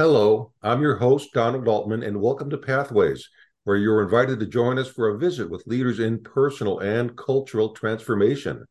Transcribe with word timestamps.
Hello, 0.00 0.50
I'm 0.62 0.80
your 0.80 0.96
host, 0.96 1.34
Donald 1.34 1.68
Altman, 1.68 2.02
and 2.02 2.22
welcome 2.22 2.48
to 2.48 2.56
Pathways, 2.56 3.28
where 3.64 3.76
you're 3.76 4.02
invited 4.02 4.40
to 4.40 4.46
join 4.46 4.78
us 4.78 4.88
for 4.88 5.10
a 5.10 5.18
visit 5.18 5.50
with 5.50 5.66
leaders 5.66 6.00
in 6.00 6.22
personal 6.22 6.78
and 6.78 7.14
cultural 7.18 7.74
transformation. 7.74 8.64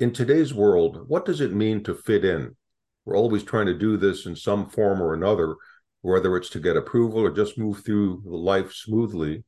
In 0.00 0.12
today's 0.12 0.52
world, 0.52 1.08
what 1.08 1.24
does 1.24 1.40
it 1.40 1.52
mean 1.52 1.84
to 1.84 1.94
fit 1.94 2.24
in? 2.24 2.56
We're 3.04 3.16
always 3.16 3.44
trying 3.44 3.66
to 3.66 3.78
do 3.78 3.96
this 3.96 4.26
in 4.26 4.34
some 4.34 4.68
form 4.68 5.00
or 5.00 5.14
another, 5.14 5.54
whether 6.00 6.36
it's 6.36 6.50
to 6.50 6.58
get 6.58 6.76
approval 6.76 7.20
or 7.20 7.30
just 7.30 7.56
move 7.56 7.84
through 7.84 8.22
life 8.24 8.72
smoothly. 8.72 9.44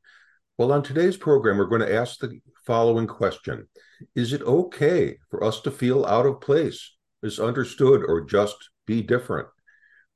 Well, 0.57 0.71
on 0.71 0.85
today's 0.85 1.17
program, 1.17 1.59
we're 1.59 1.65
going 1.65 1.81
to 1.81 1.93
ask 1.93 2.21
the 2.21 2.39
following 2.65 3.09
question 3.09 3.67
Is 4.15 4.33
it 4.33 4.43
okay 4.43 5.19
for 5.31 5.43
us 5.43 5.63
to 5.63 5.73
feel 5.73 6.07
out 6.07 6.27
of 6.27 6.41
place, 6.41 6.95
misunderstood, 7.25 8.05
or 8.07 8.21
just 8.21 8.71
be 8.87 9.03
different? 9.03 9.49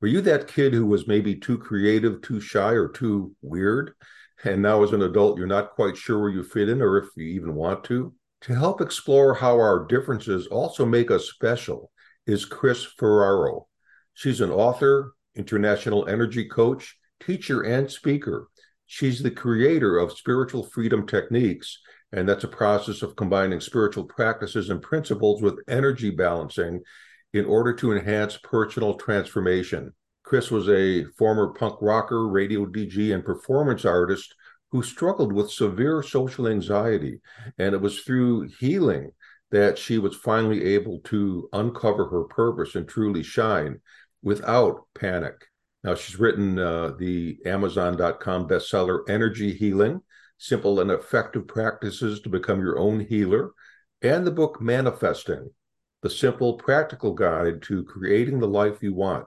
Were 0.03 0.09
you 0.09 0.19
that 0.19 0.49
kid 0.49 0.73
who 0.73 0.85
was 0.85 1.07
maybe 1.07 1.33
too 1.33 1.57
creative, 1.57 2.21
too 2.21 2.41
shy, 2.41 2.71
or 2.71 2.89
too 2.89 3.33
weird? 3.41 3.93
And 4.43 4.61
now, 4.61 4.83
as 4.83 4.91
an 4.91 5.01
adult, 5.01 5.37
you're 5.37 5.47
not 5.47 5.75
quite 5.75 5.95
sure 5.95 6.19
where 6.19 6.29
you 6.29 6.43
fit 6.43 6.67
in 6.67 6.81
or 6.81 6.97
if 6.97 7.05
you 7.15 7.23
even 7.27 7.55
want 7.55 7.85
to? 7.85 8.13
To 8.41 8.53
help 8.53 8.81
explore 8.81 9.33
how 9.33 9.55
our 9.61 9.85
differences 9.85 10.47
also 10.47 10.85
make 10.85 11.09
us 11.09 11.29
special 11.29 11.89
is 12.27 12.43
Kris 12.43 12.83
Ferraro. 12.83 13.67
She's 14.13 14.41
an 14.41 14.51
author, 14.51 15.13
international 15.35 16.05
energy 16.09 16.49
coach, 16.49 16.97
teacher, 17.25 17.61
and 17.61 17.89
speaker. 17.89 18.49
She's 18.87 19.23
the 19.23 19.31
creator 19.31 19.97
of 19.97 20.11
Spiritual 20.11 20.63
Freedom 20.63 21.07
Techniques, 21.07 21.79
and 22.11 22.27
that's 22.27 22.43
a 22.43 22.49
process 22.49 23.03
of 23.03 23.15
combining 23.15 23.61
spiritual 23.61 24.03
practices 24.03 24.69
and 24.69 24.81
principles 24.81 25.41
with 25.41 25.63
energy 25.69 26.09
balancing 26.09 26.81
in 27.33 27.45
order 27.45 27.73
to 27.73 27.91
enhance 27.91 28.37
personal 28.37 28.95
transformation. 28.95 29.93
Kris 30.23 30.49
was 30.49 30.69
a 30.69 31.05
former 31.17 31.53
punk 31.53 31.77
rocker, 31.81 32.27
radio 32.27 32.65
DJ, 32.65 33.13
and 33.13 33.25
performance 33.25 33.85
artist 33.85 34.33
who 34.71 34.81
struggled 34.81 35.33
with 35.33 35.51
severe 35.51 36.01
social 36.01 36.47
anxiety. 36.47 37.19
And 37.57 37.75
it 37.75 37.81
was 37.81 38.01
through 38.01 38.49
healing 38.59 39.11
that 39.51 39.77
she 39.77 39.99
was 39.99 40.15
finally 40.15 40.63
able 40.63 40.99
to 41.05 41.49
uncover 41.53 42.07
her 42.09 42.23
purpose 42.23 42.75
and 42.75 42.87
truly 42.87 43.21
shine 43.21 43.81
without 44.23 44.87
panic. 44.95 45.35
Now, 45.83 45.95
she's 45.95 46.19
written 46.19 46.57
uh, 46.57 46.93
the 46.97 47.37
Amazon.com 47.45 48.47
bestseller, 48.47 49.01
Energy 49.09 49.53
Healing 49.53 50.01
Simple 50.37 50.79
and 50.79 50.91
Effective 50.91 51.47
Practices 51.47 52.21
to 52.21 52.29
Become 52.29 52.59
Your 52.61 52.79
Own 52.79 52.99
Healer, 53.01 53.51
and 54.01 54.25
the 54.25 54.31
book 54.31 54.59
Manifesting 54.61 55.51
the 56.03 56.09
simple, 56.09 56.53
practical 56.55 57.13
guide 57.13 57.61
to 57.63 57.83
creating 57.85 58.39
the 58.39 58.47
life 58.47 58.83
you 58.83 58.93
want, 58.93 59.25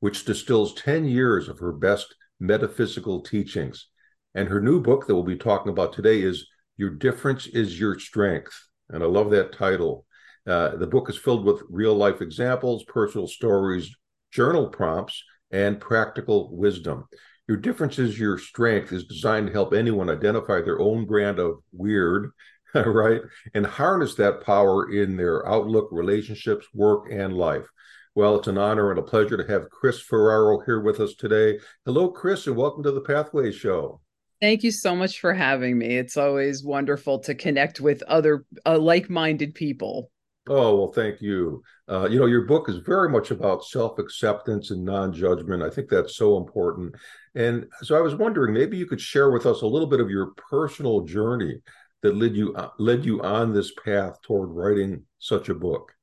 which 0.00 0.24
distills 0.24 0.72
10 0.74 1.04
years 1.04 1.48
of 1.48 1.58
her 1.58 1.72
best 1.72 2.14
metaphysical 2.40 3.20
teachings. 3.20 3.88
And 4.34 4.48
her 4.48 4.60
new 4.60 4.80
book 4.80 5.06
that 5.06 5.14
we'll 5.14 5.24
be 5.24 5.36
talking 5.36 5.72
about 5.72 5.92
today 5.92 6.22
is 6.22 6.46
Your 6.76 6.90
Difference 6.90 7.46
is 7.48 7.78
Your 7.78 7.98
Strength. 7.98 8.54
And 8.88 9.02
I 9.02 9.06
love 9.06 9.30
that 9.30 9.52
title. 9.52 10.06
Uh, 10.46 10.76
the 10.76 10.86
book 10.86 11.10
is 11.10 11.18
filled 11.18 11.44
with 11.44 11.62
real 11.68 11.94
life 11.94 12.22
examples, 12.22 12.84
personal 12.84 13.26
stories, 13.26 13.94
journal 14.30 14.68
prompts, 14.68 15.22
and 15.50 15.80
practical 15.80 16.56
wisdom. 16.56 17.04
Your 17.48 17.56
difference 17.56 17.98
is 17.98 18.18
your 18.18 18.38
strength 18.38 18.92
is 18.92 19.04
designed 19.04 19.48
to 19.48 19.52
help 19.52 19.74
anyone 19.74 20.08
identify 20.08 20.60
their 20.60 20.80
own 20.80 21.04
brand 21.04 21.40
of 21.40 21.58
weird 21.72 22.30
right? 22.86 23.20
And 23.54 23.66
harness 23.66 24.14
that 24.16 24.42
power 24.42 24.90
in 24.90 25.16
their 25.16 25.46
outlook, 25.46 25.88
relationships, 25.90 26.66
work, 26.74 27.06
and 27.10 27.36
life. 27.36 27.66
Well, 28.14 28.36
it's 28.36 28.48
an 28.48 28.58
honor 28.58 28.90
and 28.90 28.98
a 28.98 29.02
pleasure 29.02 29.36
to 29.36 29.50
have 29.50 29.70
Kris 29.70 30.00
Ferraro 30.00 30.60
here 30.64 30.80
with 30.80 31.00
us 31.00 31.14
today. 31.14 31.58
Hello, 31.86 32.10
Kris, 32.10 32.46
and 32.46 32.56
welcome 32.56 32.82
to 32.82 32.92
the 32.92 33.00
Pathway 33.00 33.52
Show. 33.52 34.00
Thank 34.40 34.62
you 34.64 34.70
so 34.70 34.94
much 34.94 35.20
for 35.20 35.32
having 35.32 35.78
me. 35.78 35.96
It's 35.96 36.16
always 36.16 36.64
wonderful 36.64 37.20
to 37.20 37.34
connect 37.34 37.80
with 37.80 38.02
other 38.02 38.44
uh, 38.66 38.78
like 38.78 39.08
minded 39.08 39.54
people. 39.54 40.10
Oh, 40.48 40.76
well, 40.76 40.92
thank 40.92 41.22
you. 41.22 41.62
Uh, 41.88 42.08
you 42.10 42.18
know, 42.18 42.26
your 42.26 42.46
book 42.46 42.68
is 42.68 42.78
very 42.78 43.08
much 43.08 43.30
about 43.30 43.64
self 43.64 43.98
acceptance 43.98 44.72
and 44.72 44.84
non 44.84 45.12
judgment. 45.12 45.62
I 45.62 45.70
think 45.70 45.88
that's 45.88 46.16
so 46.16 46.36
important. 46.36 46.94
And 47.34 47.66
so 47.82 47.96
I 47.96 48.00
was 48.00 48.16
wondering, 48.16 48.52
maybe 48.52 48.76
you 48.76 48.86
could 48.86 49.00
share 49.00 49.30
with 49.30 49.46
us 49.46 49.62
a 49.62 49.66
little 49.66 49.86
bit 49.86 50.00
of 50.00 50.10
your 50.10 50.32
personal 50.50 51.02
journey 51.02 51.60
that 52.02 52.16
led 52.16 52.36
you 52.36 52.56
led 52.78 53.04
you 53.04 53.22
on 53.22 53.52
this 53.52 53.72
path 53.84 54.20
toward 54.22 54.50
writing 54.50 55.04
such 55.18 55.48
a 55.48 55.54
book? 55.54 55.94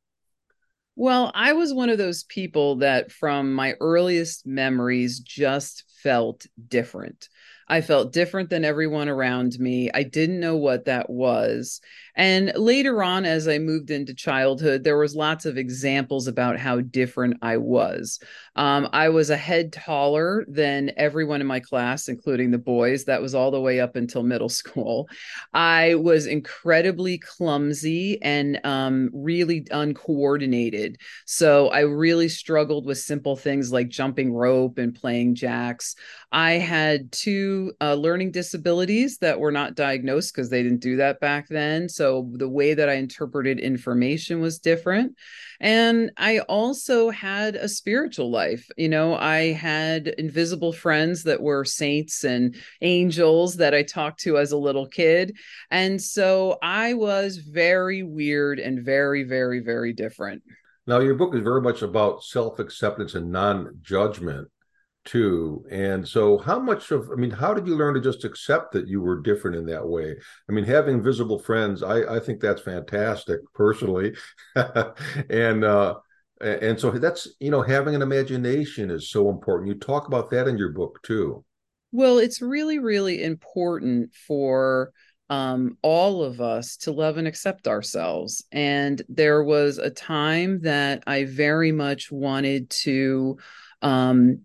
Well, 0.96 1.32
I 1.34 1.54
was 1.54 1.74
one 1.74 1.90
of 1.90 1.98
those 1.98 2.24
people 2.26 2.78
that 2.78 3.12
from 3.12 3.54
my 3.54 3.76
earliest 3.80 4.46
memories 4.46 5.20
just 5.20 5.86
felt 6.04 6.46
different. 6.68 7.30
I 7.70 7.82
felt 7.82 8.12
different 8.12 8.50
than 8.50 8.66
everyone 8.66 9.08
around 9.08 9.58
me. 9.60 9.90
I 9.94 10.04
didn't 10.04 10.42
know 10.42 10.58
what 10.58 10.86
that 10.86 11.10
was. 11.10 11.80
And 12.20 12.52
later 12.58 13.02
on, 13.02 13.24
as 13.24 13.48
I 13.48 13.60
moved 13.60 13.92
into 13.92 14.14
childhood, 14.14 14.84
there 14.84 14.98
was 14.98 15.16
lots 15.16 15.46
of 15.46 15.58
examples 15.58 16.28
about 16.28 16.60
how 16.60 16.82
different 16.82 17.38
I 17.42 17.56
was. 17.56 18.20
Um, 18.58 18.90
I 18.92 19.08
was 19.08 19.30
a 19.30 19.38
head 19.38 19.72
taller 19.72 20.44
than 20.50 20.92
everyone 20.98 21.40
in 21.40 21.48
my 21.48 21.62
class, 21.62 22.10
including 22.10 22.52
the 22.52 22.58
boys. 22.58 23.06
That 23.06 23.22
was 23.22 23.34
all 23.34 23.52
the 23.52 23.62
way 23.62 23.80
up 23.80 23.96
until 23.96 24.22
middle 24.24 24.50
school. 24.60 25.08
I 25.54 25.96
was 25.96 26.26
incredibly 26.26 27.20
clumsy 27.20 28.22
and 28.22 28.60
um, 28.66 29.12
really 29.14 29.66
uncoordinated. 29.72 30.98
So 31.26 31.70
I 31.70 31.82
really 31.84 32.28
struggled 32.28 32.86
with 32.86 32.98
simple 32.98 33.38
things 33.38 33.72
like 33.72 33.88
jumping 33.88 34.34
rope 34.34 34.78
and 34.78 34.94
playing 34.94 35.36
jacks. 35.36 35.96
I 36.34 36.54
had 36.54 37.14
two 37.14 37.72
uh, 37.80 37.94
learning 37.94 38.32
disabilities 38.32 39.20
that 39.20 39.40
were 39.40 39.54
not 39.54 39.76
diagnosed 39.76 40.36
because 40.36 40.50
they 40.50 40.64
didn't 40.64 40.82
do 40.82 40.98
that 40.98 41.22
back 41.22 41.48
then. 41.48 41.88
So 41.88 42.09
so 42.10 42.28
the 42.34 42.50
way 42.50 42.74
that 42.74 42.90
I 42.90 42.94
interpreted 42.94 43.60
information 43.60 44.42
was 44.42 44.58
different. 44.58 45.16
And 45.60 46.12
I 46.18 46.40
also 46.40 47.12
had 47.12 47.56
a 47.56 47.70
spiritual 47.70 48.32
life. 48.32 48.68
You 48.78 48.90
know, 48.90 49.16
I 49.16 49.52
had 49.52 50.08
invisible 50.08 50.74
friends 50.74 51.24
that 51.24 51.42
were 51.42 51.66
saints 51.66 52.24
and 52.24 52.56
angels 52.82 53.58
that 53.58 53.76
I 53.76 53.84
talked 53.84 54.22
to 54.22 54.40
as 54.40 54.52
a 54.52 54.58
little 54.58 54.88
kid. 54.88 55.38
And 55.70 56.02
so 56.02 56.58
I 56.64 56.96
was 56.96 57.38
very 57.38 58.02
weird 58.02 58.58
and 58.58 58.84
very, 58.84 59.24
very, 59.24 59.60
very 59.60 59.94
different. 59.94 60.42
Now, 60.88 61.00
your 61.02 61.16
book 61.16 61.36
is 61.36 61.44
very 61.44 61.62
much 61.62 61.84
about 61.84 62.24
self 62.24 62.58
acceptance 62.58 63.14
and 63.14 63.32
non 63.32 63.78
judgment 63.84 64.48
too. 65.10 65.66
And 65.72 66.08
so, 66.08 66.38
how 66.38 66.60
much 66.60 66.92
of, 66.92 67.10
I 67.12 67.16
mean, 67.16 67.32
how 67.32 67.54
did 67.54 67.66
you 67.66 67.76
learn 67.76 67.96
to 67.96 68.00
just 68.00 68.24
accept 68.24 68.74
that 68.74 68.88
you 68.88 69.02
were 69.02 69.20
different 69.20 69.58
in 69.58 69.66
that 69.66 69.88
way? 69.88 70.16
I 70.48 70.52
mean, 70.52 70.66
having 70.66 71.02
visible 71.02 71.40
friends, 71.40 71.82
I, 71.82 72.18
I 72.18 72.20
think 72.20 72.40
that's 72.40 72.62
fantastic 72.62 73.40
personally. 73.56 74.16
and, 74.56 75.64
uh, 75.64 75.96
and 76.40 76.80
so 76.80 76.92
that's, 76.92 77.28
you 77.40 77.50
know, 77.50 77.64
having 77.64 77.96
an 77.96 78.04
imagination 78.04 78.92
is 78.92 79.10
so 79.10 79.30
important. 79.30 79.70
You 79.70 79.76
talk 79.76 80.08
about 80.08 80.30
that 80.30 80.48
in 80.48 80.58
your 80.58 80.70
book 80.70 81.02
too. 81.02 81.44
Well, 81.92 82.20
it's 82.20 82.42
really, 82.42 82.78
really 82.78 83.24
important 83.24 84.14
for 84.14 84.92
um, 85.32 85.78
all 85.82 86.24
of 86.24 86.40
us 86.40 86.78
to 86.78 86.92
love 86.92 87.18
and 87.18 87.28
accept 87.28 87.68
ourselves. 87.68 88.46
And 88.52 89.02
there 89.10 89.44
was 89.44 89.80
a 89.80 89.90
time 89.90 90.62
that 90.62 91.04
I 91.08 91.26
very 91.26 91.72
much 91.72 92.12
wanted 92.12 92.70
to 92.72 93.38
um, 93.82 94.42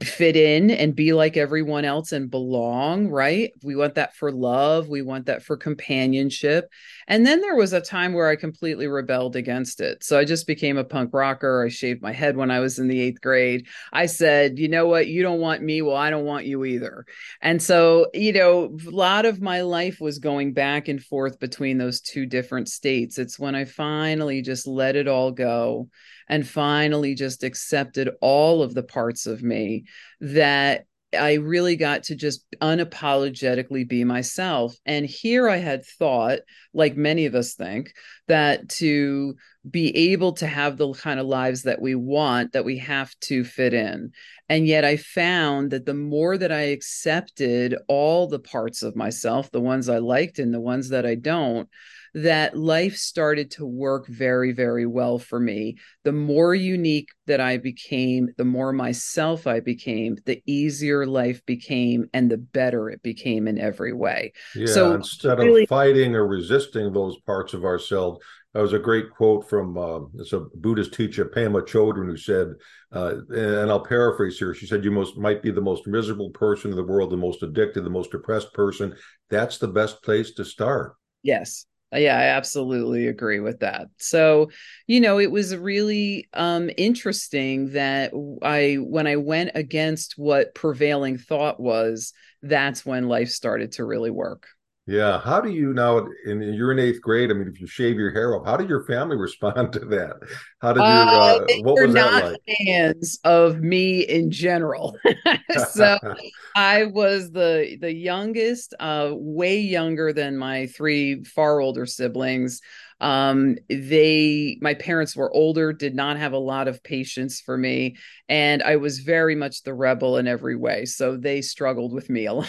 fit 0.00 0.36
in 0.36 0.70
and 0.70 0.94
be 0.94 1.12
like 1.12 1.36
everyone 1.36 1.84
else 1.84 2.12
and 2.12 2.30
belong, 2.30 3.08
right? 3.08 3.52
We 3.62 3.74
want 3.74 3.96
that 3.96 4.14
for 4.14 4.30
love, 4.30 4.88
we 4.88 5.02
want 5.02 5.26
that 5.26 5.42
for 5.42 5.56
companionship. 5.56 6.70
And 7.08 7.26
then 7.26 7.40
there 7.40 7.56
was 7.56 7.72
a 7.72 7.80
time 7.80 8.12
where 8.12 8.28
I 8.28 8.36
completely 8.36 8.86
rebelled 8.86 9.36
against 9.36 9.80
it. 9.80 10.04
So 10.04 10.18
I 10.18 10.24
just 10.24 10.46
became 10.46 10.78
a 10.78 10.84
punk 10.84 11.10
rocker. 11.12 11.64
I 11.64 11.68
shaved 11.68 12.00
my 12.00 12.12
head 12.12 12.36
when 12.36 12.50
I 12.50 12.60
was 12.60 12.78
in 12.78 12.88
the 12.88 13.00
eighth 13.00 13.20
grade. 13.20 13.66
I 13.92 14.06
said, 14.06 14.58
you 14.58 14.68
know 14.68 14.86
what? 14.86 15.08
You 15.08 15.22
don't 15.22 15.40
want 15.40 15.62
me. 15.62 15.82
Well, 15.82 15.96
I 15.96 16.10
don't 16.10 16.24
want 16.24 16.46
you 16.46 16.64
either. 16.64 17.04
And 17.40 17.62
so, 17.62 18.06
you 18.14 18.32
know, 18.32 18.76
a 18.86 18.90
lot 18.90 19.26
of 19.26 19.40
my 19.40 19.62
life 19.62 20.00
was 20.00 20.18
going 20.18 20.52
back 20.52 20.88
and 20.88 21.02
forth 21.02 21.40
between 21.40 21.78
those 21.78 22.00
two 22.00 22.26
different 22.26 22.68
states. 22.68 23.18
It's 23.18 23.38
when 23.38 23.54
I 23.54 23.64
finally 23.64 24.42
just 24.42 24.66
let 24.66 24.96
it 24.96 25.08
all 25.08 25.32
go 25.32 25.88
and 26.28 26.48
finally 26.48 27.14
just 27.14 27.42
accepted 27.42 28.08
all 28.20 28.62
of 28.62 28.74
the 28.74 28.82
parts 28.82 29.26
of 29.26 29.42
me 29.42 29.81
that 30.20 30.84
I 31.18 31.34
really 31.34 31.76
got 31.76 32.04
to 32.04 32.14
just 32.14 32.44
unapologetically 32.60 33.86
be 33.86 34.04
myself. 34.04 34.74
And 34.86 35.04
here 35.04 35.48
I 35.48 35.58
had 35.58 35.84
thought, 35.84 36.40
like 36.72 36.96
many 36.96 37.26
of 37.26 37.34
us 37.34 37.54
think, 37.54 37.92
that 38.28 38.68
to 38.70 39.34
be 39.68 39.94
able 40.12 40.32
to 40.34 40.46
have 40.46 40.76
the 40.76 40.92
kind 40.94 41.20
of 41.20 41.26
lives 41.26 41.62
that 41.62 41.82
we 41.82 41.94
want, 41.94 42.52
that 42.52 42.64
we 42.64 42.78
have 42.78 43.14
to 43.20 43.44
fit 43.44 43.74
in. 43.74 44.12
And 44.48 44.66
yet 44.66 44.84
I 44.84 44.96
found 44.96 45.70
that 45.70 45.86
the 45.86 45.94
more 45.94 46.38
that 46.38 46.50
I 46.50 46.62
accepted 46.62 47.76
all 47.88 48.26
the 48.26 48.40
parts 48.40 48.82
of 48.82 48.96
myself, 48.96 49.50
the 49.50 49.60
ones 49.60 49.88
I 49.88 49.98
liked 49.98 50.38
and 50.38 50.52
the 50.52 50.60
ones 50.60 50.88
that 50.88 51.04
I 51.04 51.14
don't, 51.14 51.68
that 52.14 52.56
life 52.56 52.96
started 52.96 53.50
to 53.52 53.64
work 53.64 54.06
very, 54.06 54.52
very 54.52 54.86
well 54.86 55.18
for 55.18 55.40
me. 55.40 55.76
The 56.04 56.12
more 56.12 56.54
unique 56.54 57.08
that 57.26 57.40
I 57.40 57.56
became, 57.56 58.28
the 58.36 58.44
more 58.44 58.72
myself 58.72 59.46
I 59.46 59.60
became, 59.60 60.16
the 60.26 60.42
easier 60.46 61.06
life 61.06 61.44
became, 61.46 62.06
and 62.12 62.30
the 62.30 62.38
better 62.38 62.90
it 62.90 63.02
became 63.02 63.48
in 63.48 63.58
every 63.58 63.92
way. 63.92 64.32
Yeah, 64.54 64.66
so 64.66 64.94
instead 64.94 65.38
really- 65.38 65.62
of 65.62 65.68
fighting 65.68 66.14
or 66.14 66.26
resisting 66.26 66.92
those 66.92 67.18
parts 67.20 67.54
of 67.54 67.64
ourselves, 67.64 68.18
that 68.52 68.60
was 68.60 68.74
a 68.74 68.78
great 68.78 69.10
quote 69.10 69.48
from 69.48 69.78
uh, 69.78 70.00
it's 70.18 70.34
a 70.34 70.40
Buddhist 70.54 70.92
teacher, 70.92 71.24
Pema 71.24 71.62
Chodron, 71.62 72.06
who 72.06 72.18
said, 72.18 72.48
uh, 72.92 73.14
and 73.30 73.70
I'll 73.70 73.84
paraphrase 73.84 74.38
here. 74.38 74.52
She 74.52 74.66
said, 74.66 74.84
"You 74.84 74.90
most 74.90 75.16
might 75.16 75.42
be 75.42 75.50
the 75.50 75.62
most 75.62 75.86
miserable 75.86 76.28
person 76.30 76.70
in 76.70 76.76
the 76.76 76.84
world, 76.84 77.10
the 77.10 77.16
most 77.16 77.42
addicted, 77.42 77.82
the 77.82 77.88
most 77.90 78.10
depressed 78.10 78.52
person. 78.52 78.94
That's 79.30 79.56
the 79.56 79.68
best 79.68 80.02
place 80.02 80.34
to 80.34 80.44
start." 80.44 80.96
Yes, 81.22 81.64
yeah 81.94 82.16
i 82.18 82.24
absolutely 82.24 83.06
agree 83.06 83.40
with 83.40 83.60
that. 83.60 83.88
So 83.98 84.50
you 84.86 85.00
know 85.00 85.18
it 85.18 85.30
was 85.30 85.56
really 85.56 86.28
um 86.34 86.70
interesting 86.76 87.70
that 87.72 88.12
i 88.42 88.76
when 88.80 89.06
i 89.06 89.16
went 89.16 89.50
against 89.54 90.14
what 90.16 90.54
prevailing 90.54 91.18
thought 91.18 91.60
was 91.60 92.12
that's 92.42 92.84
when 92.84 93.08
life 93.08 93.30
started 93.30 93.72
to 93.72 93.84
really 93.84 94.10
work 94.10 94.48
yeah. 94.86 95.20
How 95.20 95.40
do 95.40 95.50
you 95.50 95.72
now? 95.72 96.06
In, 96.26 96.42
you're 96.42 96.72
in 96.72 96.78
eighth 96.78 97.00
grade. 97.00 97.30
I 97.30 97.34
mean, 97.34 97.48
if 97.48 97.60
you 97.60 97.66
shave 97.66 97.96
your 97.96 98.10
hair 98.10 98.34
off, 98.34 98.44
how 98.44 98.56
did 98.56 98.68
your 98.68 98.84
family 98.84 99.16
respond 99.18 99.72
to 99.74 99.80
that? 99.80 100.16
How 100.60 100.72
did 100.72 100.80
your 100.80 100.86
uh, 100.86 101.36
uh, 101.36 101.46
what 101.62 101.86
was 101.86 101.94
that 101.94 102.24
like? 102.24 102.56
Fans 102.66 103.18
of 103.24 103.60
me 103.60 104.00
in 104.00 104.30
general. 104.30 104.98
so 105.70 105.98
I 106.56 106.84
was 106.86 107.30
the 107.30 107.78
the 107.80 107.92
youngest, 107.92 108.74
uh, 108.80 109.10
way 109.12 109.60
younger 109.60 110.12
than 110.12 110.36
my 110.36 110.66
three 110.66 111.22
far 111.24 111.60
older 111.60 111.86
siblings. 111.86 112.60
Um, 113.02 113.56
they, 113.68 114.58
my 114.62 114.74
parents 114.74 115.16
were 115.16 115.32
older, 115.34 115.72
did 115.72 115.94
not 115.94 116.16
have 116.16 116.32
a 116.32 116.38
lot 116.38 116.68
of 116.68 116.82
patience 116.84 117.40
for 117.40 117.58
me, 117.58 117.96
and 118.28 118.62
I 118.62 118.76
was 118.76 119.00
very 119.00 119.34
much 119.34 119.64
the 119.64 119.74
rebel 119.74 120.18
in 120.18 120.28
every 120.28 120.54
way. 120.54 120.84
So 120.84 121.16
they 121.16 121.42
struggled 121.42 121.92
with 121.92 122.08
me 122.08 122.26
a 122.26 122.32
lot, 122.34 122.46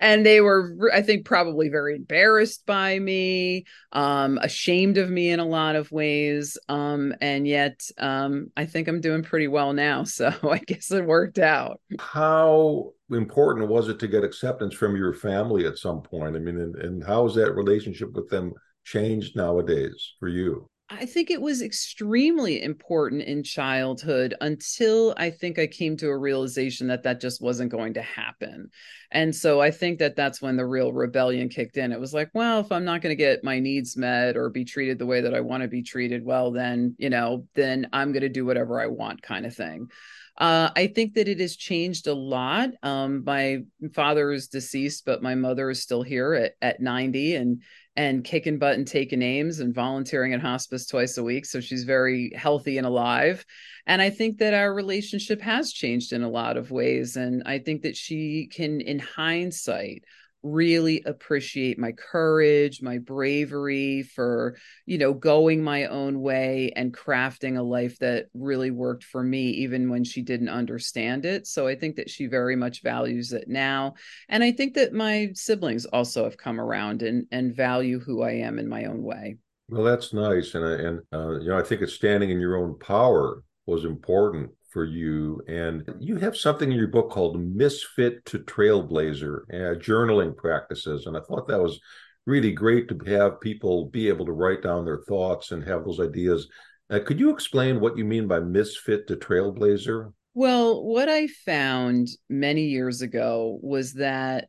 and 0.00 0.24
they 0.24 0.40
were, 0.40 0.90
I 0.92 1.02
think, 1.02 1.26
probably 1.26 1.68
very 1.68 1.94
embarrassed 1.94 2.64
by 2.64 2.98
me, 2.98 3.66
um, 3.92 4.38
ashamed 4.40 4.96
of 4.96 5.10
me 5.10 5.28
in 5.28 5.40
a 5.40 5.46
lot 5.46 5.76
of 5.76 5.92
ways, 5.92 6.56
um, 6.70 7.14
and 7.20 7.46
yet 7.46 7.82
um, 7.98 8.50
I 8.56 8.64
think 8.64 8.88
I'm 8.88 9.02
doing 9.02 9.22
pretty 9.22 9.48
well 9.48 9.72
now. 9.72 10.04
So 10.14 10.32
I 10.48 10.58
guess 10.58 10.92
it 10.92 11.04
worked 11.04 11.40
out. 11.40 11.80
How 11.98 12.92
important 13.10 13.68
was 13.68 13.88
it 13.88 13.98
to 13.98 14.06
get 14.06 14.22
acceptance 14.22 14.74
from 14.74 14.96
your 14.96 15.12
family 15.12 15.66
at 15.66 15.76
some 15.76 16.02
point? 16.02 16.36
I 16.36 16.38
mean, 16.38 16.60
and, 16.60 16.76
and 16.76 17.04
how 17.04 17.26
is 17.26 17.34
that 17.34 17.54
relationship 17.54 18.12
with 18.12 18.30
them 18.30 18.52
changed 18.84 19.36
nowadays 19.36 20.14
for 20.20 20.28
you? 20.28 20.68
I 20.90 21.06
think 21.06 21.30
it 21.30 21.40
was 21.40 21.62
extremely 21.62 22.62
important 22.62 23.22
in 23.22 23.42
childhood 23.42 24.34
until 24.42 25.14
I 25.16 25.30
think 25.30 25.58
I 25.58 25.66
came 25.66 25.96
to 25.96 26.08
a 26.08 26.18
realization 26.18 26.88
that 26.88 27.02
that 27.04 27.22
just 27.22 27.40
wasn't 27.40 27.72
going 27.72 27.94
to 27.94 28.02
happen. 28.02 28.68
And 29.10 29.34
so 29.34 29.62
I 29.62 29.70
think 29.70 29.98
that 30.00 30.14
that's 30.14 30.42
when 30.42 30.56
the 30.56 30.66
real 30.66 30.92
rebellion 30.92 31.48
kicked 31.48 31.78
in. 31.78 31.90
It 31.90 32.00
was 32.00 32.12
like, 32.12 32.28
well, 32.34 32.60
if 32.60 32.70
I'm 32.70 32.84
not 32.84 33.00
going 33.00 33.12
to 33.12 33.22
get 33.22 33.42
my 33.42 33.60
needs 33.60 33.96
met 33.96 34.36
or 34.36 34.50
be 34.50 34.64
treated 34.64 34.98
the 34.98 35.06
way 35.06 35.22
that 35.22 35.34
I 35.34 35.40
want 35.40 35.62
to 35.62 35.68
be 35.68 35.82
treated, 35.82 36.22
well, 36.22 36.50
then, 36.50 36.94
you 36.98 37.08
know, 37.08 37.46
then 37.54 37.88
I'm 37.92 38.12
going 38.12 38.22
to 38.22 38.28
do 38.28 38.44
whatever 38.44 38.78
I 38.78 38.86
want 38.86 39.22
kind 39.22 39.46
of 39.46 39.56
thing. 39.56 39.88
Uh, 40.36 40.68
I 40.74 40.88
think 40.88 41.14
that 41.14 41.28
it 41.28 41.38
has 41.40 41.56
changed 41.56 42.08
a 42.08 42.14
lot. 42.14 42.70
Um, 42.82 43.22
my 43.24 43.62
father 43.94 44.32
is 44.32 44.48
deceased, 44.48 45.06
but 45.06 45.22
my 45.22 45.36
mother 45.36 45.70
is 45.70 45.80
still 45.80 46.02
here 46.02 46.34
at, 46.34 46.54
at 46.60 46.80
90 46.80 47.36
and 47.36 47.62
and 47.96 48.24
kicking 48.24 48.58
butt 48.58 48.76
and 48.76 48.86
taking 48.86 49.20
names 49.20 49.60
and 49.60 49.74
volunteering 49.74 50.32
at 50.34 50.40
hospice 50.40 50.86
twice 50.86 51.16
a 51.16 51.22
week. 51.22 51.46
So 51.46 51.60
she's 51.60 51.84
very 51.84 52.32
healthy 52.34 52.78
and 52.78 52.86
alive. 52.86 53.44
And 53.86 54.02
I 54.02 54.10
think 54.10 54.38
that 54.38 54.54
our 54.54 54.74
relationship 54.74 55.40
has 55.42 55.72
changed 55.72 56.12
in 56.12 56.22
a 56.22 56.30
lot 56.30 56.56
of 56.56 56.70
ways. 56.70 57.16
And 57.16 57.42
I 57.46 57.58
think 57.58 57.82
that 57.82 57.96
she 57.96 58.48
can, 58.52 58.80
in 58.80 58.98
hindsight, 58.98 60.04
really 60.44 61.02
appreciate 61.06 61.78
my 61.78 61.90
courage, 61.92 62.82
my 62.82 62.98
bravery 62.98 64.02
for, 64.02 64.56
you 64.84 64.98
know, 64.98 65.14
going 65.14 65.64
my 65.64 65.86
own 65.86 66.20
way 66.20 66.70
and 66.76 66.94
crafting 66.94 67.58
a 67.58 67.62
life 67.62 67.98
that 67.98 68.26
really 68.34 68.70
worked 68.70 69.02
for 69.02 69.22
me, 69.22 69.48
even 69.50 69.88
when 69.88 70.04
she 70.04 70.22
didn't 70.22 70.50
understand 70.50 71.24
it. 71.24 71.46
So 71.46 71.66
I 71.66 71.74
think 71.74 71.96
that 71.96 72.10
she 72.10 72.26
very 72.26 72.56
much 72.56 72.82
values 72.82 73.32
it 73.32 73.48
now. 73.48 73.94
And 74.28 74.44
I 74.44 74.52
think 74.52 74.74
that 74.74 74.92
my 74.92 75.30
siblings 75.34 75.86
also 75.86 76.24
have 76.24 76.36
come 76.36 76.60
around 76.60 77.02
and, 77.02 77.26
and 77.32 77.56
value 77.56 77.98
who 77.98 78.22
I 78.22 78.32
am 78.32 78.58
in 78.58 78.68
my 78.68 78.84
own 78.84 79.02
way. 79.02 79.38
Well, 79.70 79.82
that's 79.84 80.12
nice. 80.12 80.54
And, 80.54 80.64
I, 80.64 80.72
and 80.72 81.00
uh, 81.12 81.40
you 81.40 81.48
know, 81.48 81.58
I 81.58 81.62
think 81.62 81.80
it's 81.80 81.94
standing 81.94 82.30
in 82.30 82.38
your 82.38 82.58
own 82.58 82.78
power 82.78 83.42
was 83.66 83.86
important 83.86 84.50
for 84.74 84.84
you. 84.84 85.40
And 85.48 85.88
you 86.00 86.16
have 86.16 86.36
something 86.36 86.70
in 86.70 86.76
your 86.76 86.88
book 86.88 87.10
called 87.10 87.40
Misfit 87.40 88.26
to 88.26 88.40
Trailblazer 88.40 89.42
uh, 89.50 89.78
journaling 89.78 90.36
practices. 90.36 91.06
And 91.06 91.16
I 91.16 91.20
thought 91.20 91.48
that 91.48 91.62
was 91.62 91.80
really 92.26 92.52
great 92.52 92.88
to 92.88 92.98
have 93.06 93.40
people 93.40 93.86
be 93.86 94.08
able 94.08 94.26
to 94.26 94.32
write 94.32 94.62
down 94.62 94.84
their 94.84 95.02
thoughts 95.08 95.52
and 95.52 95.64
have 95.64 95.84
those 95.84 96.00
ideas. 96.00 96.48
Uh, 96.90 96.98
could 96.98 97.20
you 97.20 97.30
explain 97.30 97.80
what 97.80 97.96
you 97.96 98.04
mean 98.04 98.26
by 98.26 98.40
misfit 98.40 99.06
to 99.06 99.16
trailblazer? 99.16 100.12
Well, 100.34 100.84
what 100.84 101.08
I 101.08 101.28
found 101.46 102.08
many 102.28 102.64
years 102.64 103.00
ago 103.00 103.58
was 103.62 103.94
that 103.94 104.48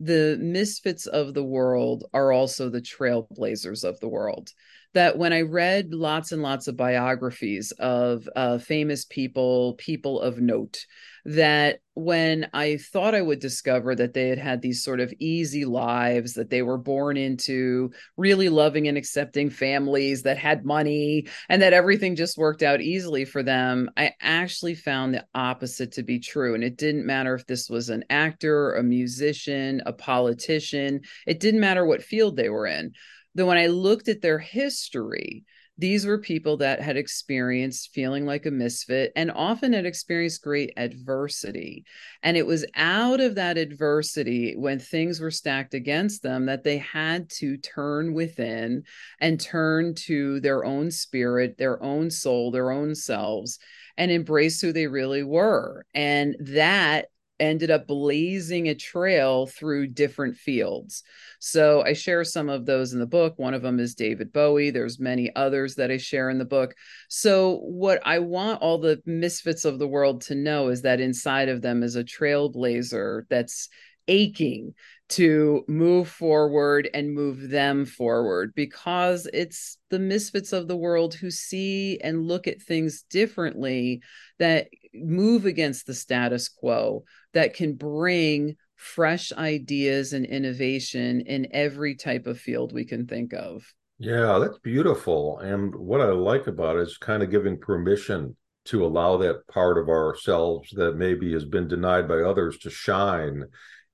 the 0.00 0.38
misfits 0.40 1.06
of 1.06 1.34
the 1.34 1.44
world 1.44 2.04
are 2.14 2.32
also 2.32 2.70
the 2.70 2.80
trailblazers 2.80 3.84
of 3.84 4.00
the 4.00 4.08
world 4.08 4.50
that 4.96 5.18
when 5.18 5.34
I 5.34 5.42
read 5.42 5.92
lots 5.92 6.32
and 6.32 6.40
lots 6.40 6.68
of 6.68 6.76
biographies 6.76 7.70
of 7.72 8.26
uh, 8.34 8.56
famous 8.56 9.04
people, 9.04 9.74
people 9.74 10.22
of 10.22 10.40
note, 10.40 10.86
that 11.26 11.80
when 11.92 12.48
I 12.54 12.78
thought 12.78 13.14
I 13.14 13.20
would 13.20 13.38
discover 13.38 13.94
that 13.94 14.14
they 14.14 14.28
had 14.30 14.38
had 14.38 14.62
these 14.62 14.82
sort 14.82 15.00
of 15.00 15.12
easy 15.18 15.66
lives, 15.66 16.32
that 16.34 16.48
they 16.48 16.62
were 16.62 16.78
born 16.78 17.18
into 17.18 17.90
really 18.16 18.48
loving 18.48 18.88
and 18.88 18.96
accepting 18.96 19.50
families 19.50 20.22
that 20.22 20.38
had 20.38 20.64
money, 20.64 21.26
and 21.50 21.60
that 21.60 21.74
everything 21.74 22.16
just 22.16 22.38
worked 22.38 22.62
out 22.62 22.80
easily 22.80 23.26
for 23.26 23.42
them, 23.42 23.90
I 23.98 24.12
actually 24.22 24.76
found 24.76 25.12
the 25.12 25.26
opposite 25.34 25.92
to 25.92 26.02
be 26.02 26.20
true. 26.20 26.54
And 26.54 26.64
it 26.64 26.78
didn't 26.78 27.04
matter 27.04 27.34
if 27.34 27.44
this 27.46 27.68
was 27.68 27.90
an 27.90 28.04
actor, 28.08 28.72
a 28.74 28.82
musician, 28.82 29.82
a 29.84 29.92
politician, 29.92 31.02
it 31.26 31.38
didn't 31.38 31.60
matter 31.60 31.84
what 31.84 32.02
field 32.02 32.36
they 32.36 32.48
were 32.48 32.66
in 32.66 32.92
then 33.36 33.46
when 33.46 33.58
I 33.58 33.66
looked 33.66 34.08
at 34.08 34.22
their 34.22 34.38
history, 34.38 35.44
these 35.78 36.06
were 36.06 36.16
people 36.16 36.56
that 36.56 36.80
had 36.80 36.96
experienced 36.96 37.90
feeling 37.92 38.24
like 38.24 38.46
a 38.46 38.50
misfit 38.50 39.12
and 39.14 39.30
often 39.30 39.74
had 39.74 39.84
experienced 39.84 40.42
great 40.42 40.72
adversity. 40.78 41.84
And 42.22 42.38
it 42.38 42.46
was 42.46 42.64
out 42.74 43.20
of 43.20 43.34
that 43.34 43.58
adversity 43.58 44.54
when 44.56 44.78
things 44.78 45.20
were 45.20 45.30
stacked 45.30 45.74
against 45.74 46.22
them 46.22 46.46
that 46.46 46.64
they 46.64 46.78
had 46.78 47.28
to 47.32 47.58
turn 47.58 48.14
within 48.14 48.84
and 49.20 49.38
turn 49.38 49.94
to 50.06 50.40
their 50.40 50.64
own 50.64 50.90
spirit, 50.90 51.58
their 51.58 51.82
own 51.82 52.10
soul, 52.10 52.50
their 52.50 52.70
own 52.70 52.94
selves, 52.94 53.58
and 53.98 54.10
embrace 54.10 54.62
who 54.62 54.72
they 54.72 54.86
really 54.86 55.22
were. 55.22 55.84
And 55.94 56.36
that 56.40 57.08
ended 57.38 57.70
up 57.70 57.86
blazing 57.86 58.68
a 58.68 58.74
trail 58.74 59.46
through 59.46 59.88
different 59.88 60.36
fields. 60.36 61.02
So 61.38 61.82
I 61.82 61.92
share 61.92 62.24
some 62.24 62.48
of 62.48 62.66
those 62.66 62.92
in 62.92 62.98
the 62.98 63.06
book. 63.06 63.38
One 63.38 63.54
of 63.54 63.62
them 63.62 63.78
is 63.78 63.94
David 63.94 64.32
Bowie. 64.32 64.70
There's 64.70 64.98
many 64.98 65.34
others 65.36 65.74
that 65.76 65.90
I 65.90 65.98
share 65.98 66.30
in 66.30 66.38
the 66.38 66.44
book. 66.44 66.74
So 67.08 67.58
what 67.58 68.00
I 68.04 68.18
want 68.20 68.62
all 68.62 68.78
the 68.78 69.02
misfits 69.04 69.64
of 69.64 69.78
the 69.78 69.88
world 69.88 70.22
to 70.22 70.34
know 70.34 70.68
is 70.68 70.82
that 70.82 71.00
inside 71.00 71.48
of 71.48 71.62
them 71.62 71.82
is 71.82 71.96
a 71.96 72.04
trailblazer 72.04 73.22
that's 73.28 73.68
aching 74.08 74.74
to 75.08 75.64
move 75.68 76.08
forward 76.08 76.88
and 76.92 77.14
move 77.14 77.48
them 77.48 77.84
forward 77.84 78.52
because 78.54 79.28
it's 79.32 79.78
the 79.90 79.98
misfits 79.98 80.52
of 80.52 80.66
the 80.66 80.76
world 80.76 81.14
who 81.14 81.30
see 81.30 81.98
and 82.02 82.26
look 82.26 82.48
at 82.48 82.60
things 82.60 83.02
differently 83.08 84.02
that 84.38 84.68
move 84.94 85.46
against 85.46 85.86
the 85.86 85.94
status 85.94 86.48
quo 86.48 87.04
that 87.36 87.52
can 87.52 87.74
bring 87.74 88.56
fresh 88.76 89.30
ideas 89.34 90.14
and 90.14 90.24
innovation 90.24 91.20
in 91.20 91.46
every 91.50 91.94
type 91.94 92.26
of 92.26 92.40
field 92.40 92.72
we 92.72 92.86
can 92.86 93.06
think 93.06 93.34
of. 93.34 93.62
Yeah, 93.98 94.38
that's 94.38 94.58
beautiful. 94.60 95.38
And 95.40 95.74
what 95.74 96.00
I 96.00 96.06
like 96.06 96.46
about 96.46 96.76
it 96.76 96.84
is 96.84 96.96
kind 96.96 97.22
of 97.22 97.30
giving 97.30 97.58
permission 97.58 98.34
to 98.66 98.86
allow 98.86 99.18
that 99.18 99.46
part 99.48 99.76
of 99.76 99.90
ourselves 99.90 100.70
that 100.76 100.96
maybe 100.96 101.30
has 101.34 101.44
been 101.44 101.68
denied 101.68 102.08
by 102.08 102.22
others 102.22 102.56
to 102.60 102.70
shine 102.70 103.44